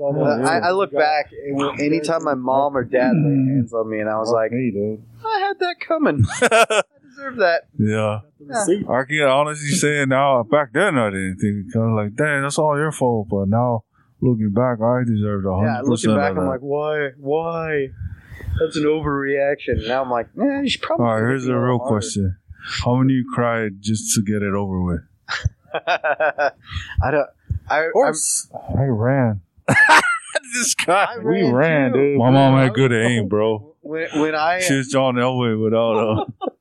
I, 0.45 0.69
I 0.69 0.71
look 0.73 0.93
back, 0.93 1.31
anytime 1.79 2.25
my 2.25 2.35
mom 2.35 2.77
or 2.77 2.83
dad 2.85 3.13
laid 3.15 3.49
hands 3.57 3.73
on 3.73 3.89
me, 3.89 4.01
and 4.01 4.09
I 4.11 4.19
was 4.19 4.31
like, 4.31 4.51
hey, 4.51 4.71
dude. 4.73 5.03
I 5.25 5.39
had 5.41 5.59
that 5.61 5.77
coming. 5.81 6.25
I 7.15 7.21
deserve 7.21 7.37
that. 7.37 7.63
yeah. 7.79 8.21
Receipt. 8.41 8.87
I 8.89 9.05
can 9.05 9.23
honestly 9.23 9.69
say 9.71 10.05
now, 10.07 10.43
back 10.43 10.73
then 10.73 10.99
I 10.99 11.11
didn't 11.11 11.39
think, 11.41 11.67
because 11.67 11.91
like, 11.97 12.15
dang, 12.17 12.43
that's 12.43 12.59
all 12.59 12.77
your 12.77 12.93
fault. 12.93 13.29
But 13.31 13.49
now, 13.49 13.85
looking 14.21 14.53
back, 14.53 14.79
I 14.83 15.03
deserved 15.07 15.47
100% 15.47 15.63
Yeah, 15.65 15.81
looking 15.83 16.15
back, 16.17 16.31
I'm 16.31 16.37
that. 16.37 16.51
like, 16.51 16.61
why? 16.61 17.11
Why? 17.19 17.89
That's 18.61 18.77
an 18.77 18.85
overreaction. 18.85 19.87
Now 19.89 20.03
I'm 20.03 20.11
like, 20.11 20.27
eh, 20.41 20.61
you 20.63 20.69
should 20.71 20.83
probably. 20.83 21.07
all 21.07 21.13
right, 21.15 21.21
here's 21.29 21.45
the 21.47 21.53
a 21.55 21.59
real 21.61 21.79
harder. 21.79 21.89
question. 21.95 22.37
How 22.85 22.97
many 22.97 23.13
you 23.15 23.31
cried 23.35 23.81
just 23.81 24.15
to 24.15 24.23
get 24.23 24.43
it 24.43 24.55
over 24.55 24.83
with? 24.83 25.01
I 25.87 27.11
don't. 27.11 27.27
I, 27.69 27.85
Of 27.87 27.93
course. 27.93 28.49
I 28.79 28.83
ran. 28.85 29.41
this 30.55 30.75
guy. 30.75 31.07
I 31.15 31.19
We 31.19 31.43
ran, 31.43 31.55
ran, 31.55 31.93
too. 31.93 31.99
dude. 31.99 32.19
My 32.19 32.31
mom 32.31 32.59
had 32.59 32.75
good 32.75 32.93
aim, 32.93 33.29
bro. 33.29 33.75
When, 33.81 34.09
when 34.21 34.35
I 34.35 34.61
She 34.61 34.75
was 34.77 34.89
John 34.89 35.15
Elway 35.17 35.63
without 35.63 35.97
uh 35.99 36.25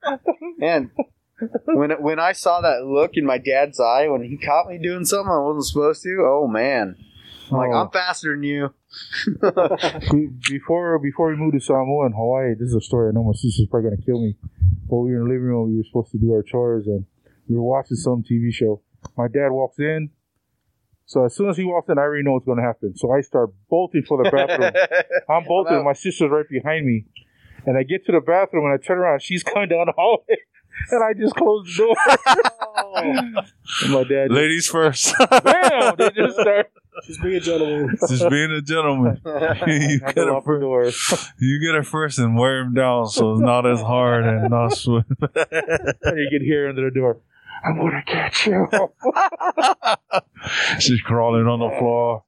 man, 0.63 0.91
when 1.65 1.91
when 2.02 2.19
I 2.19 2.32
saw 2.32 2.62
that 2.62 2.86
look 2.86 3.12
in 3.15 3.26
my 3.26 3.38
dad's 3.38 3.80
eye 3.80 4.08
when 4.08 4.23
he 4.23 4.38
caught 4.38 4.67
me 4.67 4.78
doing 4.78 5.06
something 5.06 5.32
I 5.32 5.39
wasn't 5.39 5.65
supposed 5.65 6.04
to, 6.04 6.23
oh 6.26 6.47
man, 6.47 6.95
I'm 7.52 7.58
like 7.58 7.69
Oh. 7.71 7.78
I'm 7.78 7.89
faster 7.89 8.34
than 8.34 8.43
you. 8.43 8.73
Before 10.49 10.99
before 10.99 11.30
we 11.30 11.36
moved 11.36 11.54
to 11.54 11.60
Samoa 11.60 12.06
and 12.06 12.15
Hawaii, 12.15 12.54
this 12.54 12.69
is 12.69 12.76
a 12.76 12.82
story 12.82 13.10
I 13.10 13.12
know 13.12 13.23
my 13.23 13.34
sister's 13.34 13.67
probably 13.67 13.89
gonna 13.89 14.02
kill 14.04 14.21
me. 14.21 14.36
But 14.88 14.97
we 14.97 15.12
were 15.12 15.21
in 15.21 15.23
the 15.23 15.30
living 15.30 15.47
room, 15.47 15.71
we 15.71 15.78
were 15.78 15.84
supposed 15.84 16.12
to 16.12 16.19
do 16.19 16.32
our 16.32 16.43
chores, 16.43 16.86
and 16.86 17.06
we 17.49 17.56
were 17.56 17.63
watching 17.63 17.97
some 17.97 18.21
TV 18.21 18.54
show. 18.54 18.82
My 19.17 19.28
dad 19.28 19.49
walks 19.49 19.80
in, 19.80 20.12
so 21.06 21.26
as 21.26 21.36
soon 21.36 21.49
as 21.49 21.58
he 21.58 21.63
walks 21.63 21.89
in, 21.89 21.97
I 21.97 22.02
already 22.02 22.23
know 22.23 22.34
what's 22.34 22.45
gonna 22.45 22.62
happen. 22.62 22.95
So 22.95 23.12
I 23.12 23.21
start 23.21 23.49
bolting 23.69 24.04
for 24.04 24.23
the 24.23 24.30
bathroom. 24.30 24.71
I'm 25.30 25.43
bolting, 25.45 25.78
I'm 25.78 25.86
my 25.86 25.93
sister's 25.93 26.30
right 26.30 26.47
behind 26.47 26.86
me, 26.86 27.06
and 27.65 27.78
I 27.78 27.84
get 27.84 28.06
to 28.06 28.12
the 28.12 28.21
bathroom 28.21 28.65
and 28.65 28.73
I 28.73 28.78
turn 28.86 28.99
around, 28.99 29.21
she's 29.21 29.43
coming 29.43 29.69
down 29.69 29.88
the 29.88 29.93
hallway, 29.95 30.38
and 30.91 31.03
I 31.03 31.13
just 31.13 31.36
closed 31.36 31.77
the 31.77 31.83
door. 31.83 31.95
and 33.83 33.93
my 33.93 34.03
dad, 34.03 34.27
just, 34.27 34.31
ladies 34.31 34.67
first. 34.67 35.13
bam, 35.43 35.95
they 35.97 36.09
just 36.12 36.39
start. 36.39 36.71
Just 37.07 37.21
be 37.23 37.38
a 37.38 37.39
gentleman. 37.39 37.97
just 38.07 38.29
being 38.29 38.51
a 38.51 38.62
gentleman. 38.62 39.19
you 39.25 39.31
I 39.31 40.12
get 40.13 40.15
go 40.15 40.21
it 40.21 40.29
out 40.29 40.45
the 40.45 40.59
door. 40.59 40.91
you 41.39 41.59
get 41.59 41.75
it 41.75 41.86
first 41.88 42.19
and 42.19 42.38
wear 42.38 42.59
him 42.62 42.73
down 42.73 43.07
so 43.07 43.33
it's 43.33 43.41
not 43.41 43.65
as 43.65 43.81
hard 43.81 44.25
and 44.25 44.49
not 44.49 44.69
swift. 44.73 45.09
and 45.19 46.19
you 46.19 46.27
can 46.31 46.43
hear 46.43 46.69
under 46.69 46.89
the 46.89 46.91
door. 46.93 47.17
I'm 47.65 47.77
gonna 47.77 48.03
catch 48.05 48.45
you. 48.45 48.67
She's 50.79 51.01
crawling 51.01 51.47
on 51.47 51.59
the 51.59 51.75
floor. 51.79 52.23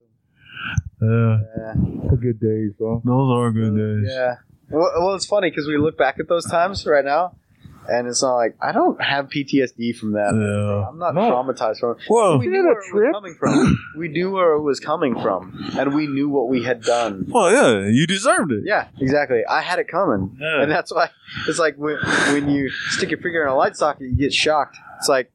Yeah, 1.02 1.40
Yeah. 1.58 1.74
The 2.10 2.18
good 2.18 2.40
days, 2.40 2.72
though. 2.80 3.02
those 3.04 3.32
are 3.38 3.52
good 3.52 3.76
days. 3.76 4.12
Yeah. 4.12 4.36
Well, 4.70 4.92
well, 4.98 5.16
it's 5.16 5.26
funny 5.26 5.50
because 5.50 5.68
we 5.68 5.78
look 5.78 5.98
back 5.98 6.20
at 6.20 6.28
those 6.28 6.46
times 6.46 6.86
right 6.88 7.06
now, 7.06 7.36
and 7.90 8.08
it's 8.08 8.22
not 8.22 8.36
like 8.36 8.56
I 8.62 8.72
don't 8.72 9.02
have 9.04 9.28
PTSD 9.30 9.96
from 9.98 10.14
that. 10.14 10.34
Yeah. 10.34 10.90
I'm 10.90 10.98
not 11.00 11.16
No. 11.16 11.32
traumatized 11.32 11.80
from 11.80 11.92
it. 11.92 11.98
Well, 12.10 12.40
We 12.40 12.48
knew 12.48 12.64
where 12.64 12.74
it 12.80 12.94
was 12.94 13.12
coming 13.14 13.36
from. 13.36 13.80
We 13.98 14.08
knew 14.10 14.32
where 14.32 14.54
it 14.54 14.62
was 14.62 14.80
coming 14.80 15.20
from, 15.22 15.58
and 15.78 15.94
we 15.94 16.08
knew 16.08 16.30
what 16.30 16.48
we 16.50 16.64
had 16.64 16.82
done. 16.82 17.26
well, 17.30 17.52
yeah, 17.52 17.88
you 17.88 18.06
deserved 18.08 18.52
it. 18.52 18.64
Yeah, 18.66 18.88
exactly. 19.00 19.44
I 19.50 19.62
had 19.62 19.80
it 19.80 19.88
coming, 19.88 20.38
Yeah. 20.40 20.64
and 20.64 20.72
that's 20.72 20.94
why 20.94 21.10
it's 21.48 21.60
like 21.60 21.76
when 21.78 21.98
when 22.34 22.50
you 22.50 22.70
stick 22.90 23.10
your 23.12 23.20
finger 23.20 23.44
in 23.44 23.50
a 23.50 23.56
light 23.56 23.76
socket, 23.76 24.02
you 24.02 24.16
get 24.16 24.34
shocked. 24.34 24.78
It's 24.98 25.10
like, 25.10 25.32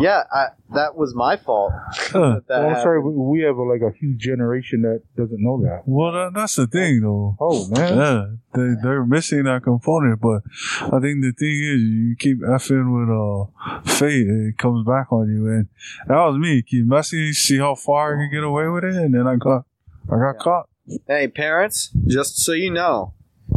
yeah, 0.00 0.24
I, 0.32 0.46
that 0.74 0.96
was 0.96 1.14
my 1.14 1.36
fault. 1.36 1.72
Huh. 1.92 2.40
that 2.48 2.60
Well, 2.60 2.68
I'm 2.70 2.82
sorry, 2.82 3.00
happened. 3.00 3.16
we 3.16 3.38
we 3.40 3.44
have 3.44 3.56
a, 3.56 3.62
like 3.62 3.82
a 3.82 3.96
huge 3.96 4.18
generation 4.18 4.82
that 4.82 5.02
doesn't 5.16 5.40
know 5.42 5.60
that. 5.62 5.82
Well, 5.86 6.12
that, 6.12 6.32
that's 6.34 6.56
the 6.56 6.66
thing, 6.66 7.02
though. 7.02 7.36
Oh 7.40 7.68
man, 7.68 7.96
Yeah, 7.96 8.26
they 8.54 8.74
they're 8.82 9.04
missing 9.04 9.44
that 9.44 9.62
component, 9.62 10.20
but 10.20 10.42
I 10.82 10.98
think 11.00 11.22
the 11.22 11.32
thing 11.38 11.50
is, 11.50 11.80
you 11.82 12.16
keep 12.18 12.40
effing 12.40 12.90
with 12.92 13.08
uh 13.10 13.80
fate, 13.90 14.26
it 14.26 14.58
comes 14.58 14.86
back 14.86 15.12
on 15.12 15.28
you, 15.28 15.46
and 15.46 15.68
that 16.08 16.16
was 16.16 16.36
me. 16.38 16.62
Keep 16.62 16.86
messing, 16.86 17.32
see 17.32 17.58
how 17.58 17.74
far 17.76 18.14
I 18.14 18.16
can 18.22 18.30
get 18.32 18.42
away 18.44 18.68
with 18.68 18.84
it, 18.84 18.94
and 18.96 19.14
then 19.14 19.26
I 19.26 19.36
got 19.36 19.64
I 20.10 20.16
got 20.18 20.38
caught. 20.38 20.68
Hey, 21.08 21.28
parents, 21.28 21.90
just 22.06 22.38
so 22.44 22.52
you 22.52 22.70
know, 22.70 23.13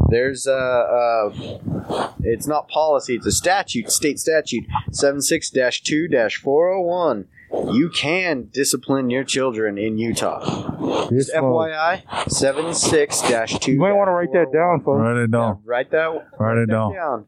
there's 0.10 0.48
a, 0.48 0.54
uh, 0.54 2.12
it's 2.22 2.48
not 2.48 2.68
policy, 2.68 3.16
it's 3.16 3.26
a 3.26 3.32
statute, 3.32 3.92
state 3.92 4.20
statute, 4.20 4.66
76 4.92 5.50
2 5.50 6.08
401. 6.42 7.28
you 7.74 7.90
can 7.90 8.50
discipline 8.52 9.10
your 9.10 9.24
children 9.24 9.78
in 9.78 9.98
Utah. 9.98 11.08
This 11.10 11.28
Just. 11.28 11.38
FYI, 11.38 12.30
seven 12.30 12.74
six 12.74 13.22
dash 13.22 13.58
two. 13.60 13.74
You 13.74 13.80
might 13.80 13.94
want 13.94 14.10
to 14.10 14.12
write 14.12 14.34
that 14.34 14.52
down, 14.52 14.82
folks. 14.84 15.00
Write 15.02 15.24
it 15.24 15.32
down. 15.32 15.62
Write 15.64 15.92
that. 15.92 16.28
Write 16.38 16.58
it 16.58 16.70
down. 16.70 16.94
down. 16.94 17.26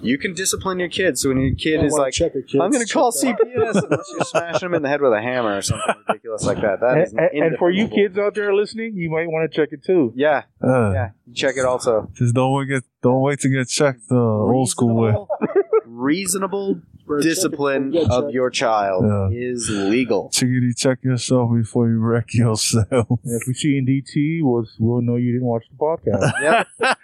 You 0.00 0.18
can 0.18 0.34
discipline 0.34 0.78
your 0.78 0.88
kids. 0.88 1.22
So 1.22 1.30
when 1.30 1.38
your 1.40 1.54
kid 1.54 1.82
is 1.84 1.92
like, 1.92 2.12
check 2.12 2.34
it, 2.34 2.46
kids. 2.46 2.60
I'm 2.62 2.70
going 2.70 2.84
to 2.86 2.92
call 2.92 3.10
that. 3.10 3.18
CPS 3.36 3.82
unless 3.82 4.10
you're 4.12 4.24
smashing 4.24 4.66
them 4.66 4.74
in 4.74 4.82
the 4.82 4.88
head 4.88 5.00
with 5.00 5.12
a 5.12 5.20
hammer 5.20 5.56
or 5.56 5.62
something 5.62 5.94
ridiculous 6.08 6.44
like 6.44 6.60
that. 6.60 6.80
That 6.80 6.98
is 6.98 7.12
And, 7.12 7.20
and- 7.32 7.44
and 7.46 7.58
for 7.58 7.70
you 7.70 7.88
kids 7.88 8.18
out 8.18 8.34
there 8.34 8.54
listening, 8.54 8.94
you 8.96 9.10
might 9.10 9.26
want 9.28 9.50
to 9.50 9.56
check 9.56 9.70
it 9.72 9.82
too. 9.84 10.12
Yeah, 10.14 10.42
Uh, 10.62 10.92
yeah. 10.92 11.10
Check 11.34 11.56
it 11.56 11.64
also. 11.64 12.08
Just 12.14 12.34
don't 12.34 12.52
wait, 12.54 12.68
get, 12.68 12.82
don't 13.02 13.20
wait 13.22 13.40
to 13.40 13.48
get 13.48 13.68
checked 13.68 14.08
the 14.08 14.16
old 14.16 14.68
school 14.68 14.94
way. 14.94 15.14
Reasonable 15.86 16.74
Bro, 16.74 16.82
check 16.82 16.82
it 16.82 16.97
discipline 17.22 17.90
before 17.90 18.12
of 18.12 18.24
checked. 18.24 18.34
your 18.34 18.50
child 18.50 19.04
Yeah. 19.04 19.28
is 19.50 19.68
legal. 19.70 20.30
Chickadee, 20.30 20.72
check 20.76 21.02
yourself 21.02 21.50
before 21.54 21.88
you 21.88 21.98
wreck 21.98 22.34
yourself. 22.34 22.86
And 22.90 23.40
if 23.40 23.46
we 23.46 23.54
see 23.54 23.78
in 23.78 23.86
DT, 23.86 24.40
we'll, 24.42 24.66
we'll 24.78 25.02
know 25.02 25.16
you 25.16 25.32
didn't 25.32 25.46
watch 25.46 25.64
the 25.70 25.76
podcast. 25.76 26.32
Yep. 26.80 26.98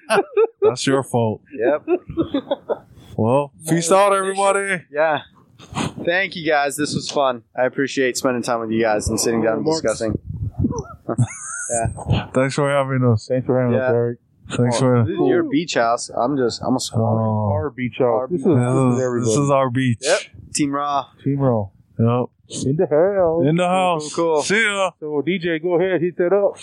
That's 0.62 0.86
your 0.86 1.02
fault. 1.02 1.42
yep. 1.52 1.86
Well, 3.16 3.52
peace 3.68 3.92
out, 3.92 4.12
everybody. 4.12 4.84
Yeah. 4.90 5.20
Thank 6.04 6.36
you 6.36 6.46
guys. 6.46 6.76
This 6.76 6.94
was 6.94 7.10
fun. 7.10 7.42
I 7.56 7.64
appreciate 7.64 8.16
spending 8.16 8.42
time 8.42 8.60
with 8.60 8.70
you 8.70 8.82
guys 8.82 9.08
and 9.08 9.20
sitting 9.20 9.40
down 9.42 9.58
and 9.58 9.66
Remarks? 9.66 9.82
discussing. 9.82 10.18
Thanks 12.34 12.54
for 12.54 12.68
having 12.70 13.04
us. 13.04 13.26
Thanks 13.28 13.46
for 13.46 13.60
having 13.60 13.76
us, 13.76 13.80
Yeah. 13.88 13.94
Eric. 13.94 14.18
Thanks 14.50 14.76
Oh, 14.76 14.80
for. 14.80 15.04
this 15.04 15.12
is 15.14 15.28
your 15.28 15.42
beach 15.44 15.74
house. 15.74 16.10
I'm 16.10 16.36
just, 16.36 16.62
I'm 16.62 16.76
a 16.76 16.80
squatter. 16.80 17.20
Oh, 17.20 17.50
Our 17.52 17.70
beach 17.70 17.96
house. 17.98 18.06
Our 18.06 18.28
This 18.28 18.40
is, 18.40 18.44
this 18.46 18.54
is 18.54 18.96
this, 18.96 19.04
everybody. 19.04 19.30
is 19.42 19.50
our 19.50 19.70
beach. 19.70 19.98
Yep. 20.02 20.20
Team 20.54 20.72
Raw. 20.72 21.06
Team 21.22 21.38
roll. 21.38 21.72
Yep. 21.98 22.26
In 22.66 22.76
the 22.76 22.86
hell. 22.86 23.42
In 23.48 23.56
the 23.56 23.66
house. 23.66 24.12
cool. 24.14 24.42
See 24.42 24.62
ya. 24.62 24.90
So 25.00 25.22
DJ, 25.26 25.62
go 25.62 25.80
ahead, 25.80 26.00
hit 26.02 26.16
that 26.18 26.32
up. 26.32 26.56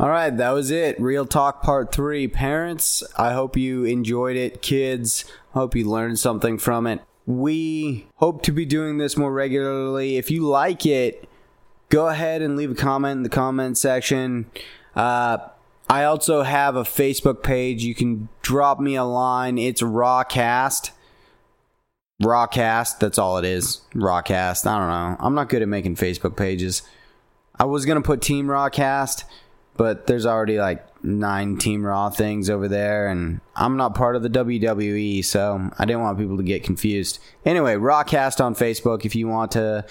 All 0.00 0.08
right, 0.08 0.36
that 0.36 0.50
was 0.50 0.70
it. 0.72 1.00
Real 1.00 1.24
Talk 1.24 1.62
Part 1.62 1.92
3. 1.92 2.26
Parents, 2.28 3.04
I 3.16 3.32
hope 3.32 3.56
you 3.56 3.84
enjoyed 3.84 4.36
it. 4.36 4.60
Kids, 4.60 5.24
hope 5.52 5.76
you 5.76 5.88
learned 5.88 6.18
something 6.18 6.58
from 6.58 6.86
it. 6.88 7.00
We 7.26 8.08
hope 8.16 8.42
to 8.42 8.52
be 8.52 8.66
doing 8.66 8.98
this 8.98 9.16
more 9.16 9.32
regularly. 9.32 10.16
If 10.16 10.30
you 10.32 10.42
like 10.46 10.84
it, 10.84 11.28
go 11.90 12.08
ahead 12.08 12.42
and 12.42 12.56
leave 12.56 12.72
a 12.72 12.74
comment 12.74 13.18
in 13.18 13.22
the 13.22 13.28
comment 13.28 13.78
section. 13.78 14.46
Uh, 14.96 15.38
I 15.88 16.04
also 16.04 16.42
have 16.42 16.76
a 16.76 16.82
Facebook 16.82 17.42
page. 17.42 17.84
You 17.84 17.94
can 17.94 18.28
drop 18.42 18.80
me 18.80 18.96
a 18.96 19.04
line. 19.04 19.58
It's 19.58 19.82
Rawcast. 19.82 20.90
Rawcast, 22.22 22.98
that's 23.00 23.18
all 23.18 23.38
it 23.38 23.44
is. 23.44 23.82
Rawcast. 23.94 24.66
I 24.66 24.78
don't 24.78 24.88
know. 24.88 25.16
I'm 25.24 25.34
not 25.34 25.48
good 25.48 25.62
at 25.62 25.68
making 25.68 25.96
Facebook 25.96 26.36
pages. 26.36 26.82
I 27.58 27.64
was 27.64 27.84
gonna 27.84 28.02
put 28.02 28.22
Team 28.22 28.46
Rawcast, 28.46 29.24
but 29.76 30.06
there's 30.06 30.26
already 30.26 30.58
like 30.58 30.84
nine 31.04 31.58
Team 31.58 31.84
Raw 31.84 32.10
things 32.10 32.48
over 32.48 32.66
there, 32.66 33.08
and 33.08 33.40
I'm 33.54 33.76
not 33.76 33.94
part 33.94 34.16
of 34.16 34.22
the 34.22 34.30
WWE, 34.30 35.24
so 35.24 35.70
I 35.78 35.84
didn't 35.84 36.02
want 36.02 36.18
people 36.18 36.36
to 36.36 36.42
get 36.42 36.64
confused. 36.64 37.18
Anyway, 37.44 37.74
Rawcast 37.74 38.42
on 38.42 38.54
Facebook 38.54 39.04
if 39.04 39.14
you 39.14 39.28
want 39.28 39.52
to 39.52 39.84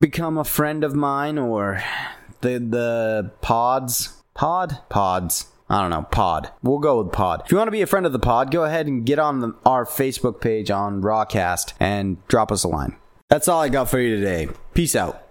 become 0.00 0.36
a 0.36 0.44
friend 0.44 0.84
of 0.84 0.94
mine 0.94 1.38
or 1.38 1.82
the 2.40 2.58
the 2.58 3.30
pods 3.40 4.15
pod 4.36 4.78
pods. 4.88 5.46
I 5.68 5.80
don't 5.80 5.90
know, 5.90 6.02
pod. 6.02 6.50
We'll 6.62 6.78
go 6.78 7.02
with 7.02 7.12
pod. 7.12 7.42
If 7.44 7.50
you 7.50 7.58
want 7.58 7.66
to 7.66 7.72
be 7.72 7.82
a 7.82 7.86
friend 7.88 8.06
of 8.06 8.12
the 8.12 8.20
pod, 8.20 8.52
go 8.52 8.62
ahead 8.62 8.86
and 8.86 9.04
get 9.04 9.18
on 9.18 9.40
the, 9.40 9.54
our 9.64 9.84
Facebook 9.84 10.40
page 10.40 10.70
on 10.70 11.02
Rawcast 11.02 11.72
and 11.80 12.24
drop 12.28 12.52
us 12.52 12.62
a 12.62 12.68
line. 12.68 12.94
That's 13.28 13.48
all 13.48 13.60
I 13.60 13.68
got 13.68 13.90
for 13.90 13.98
you 13.98 14.14
today. 14.14 14.48
Peace 14.74 14.94
out. 14.94 15.25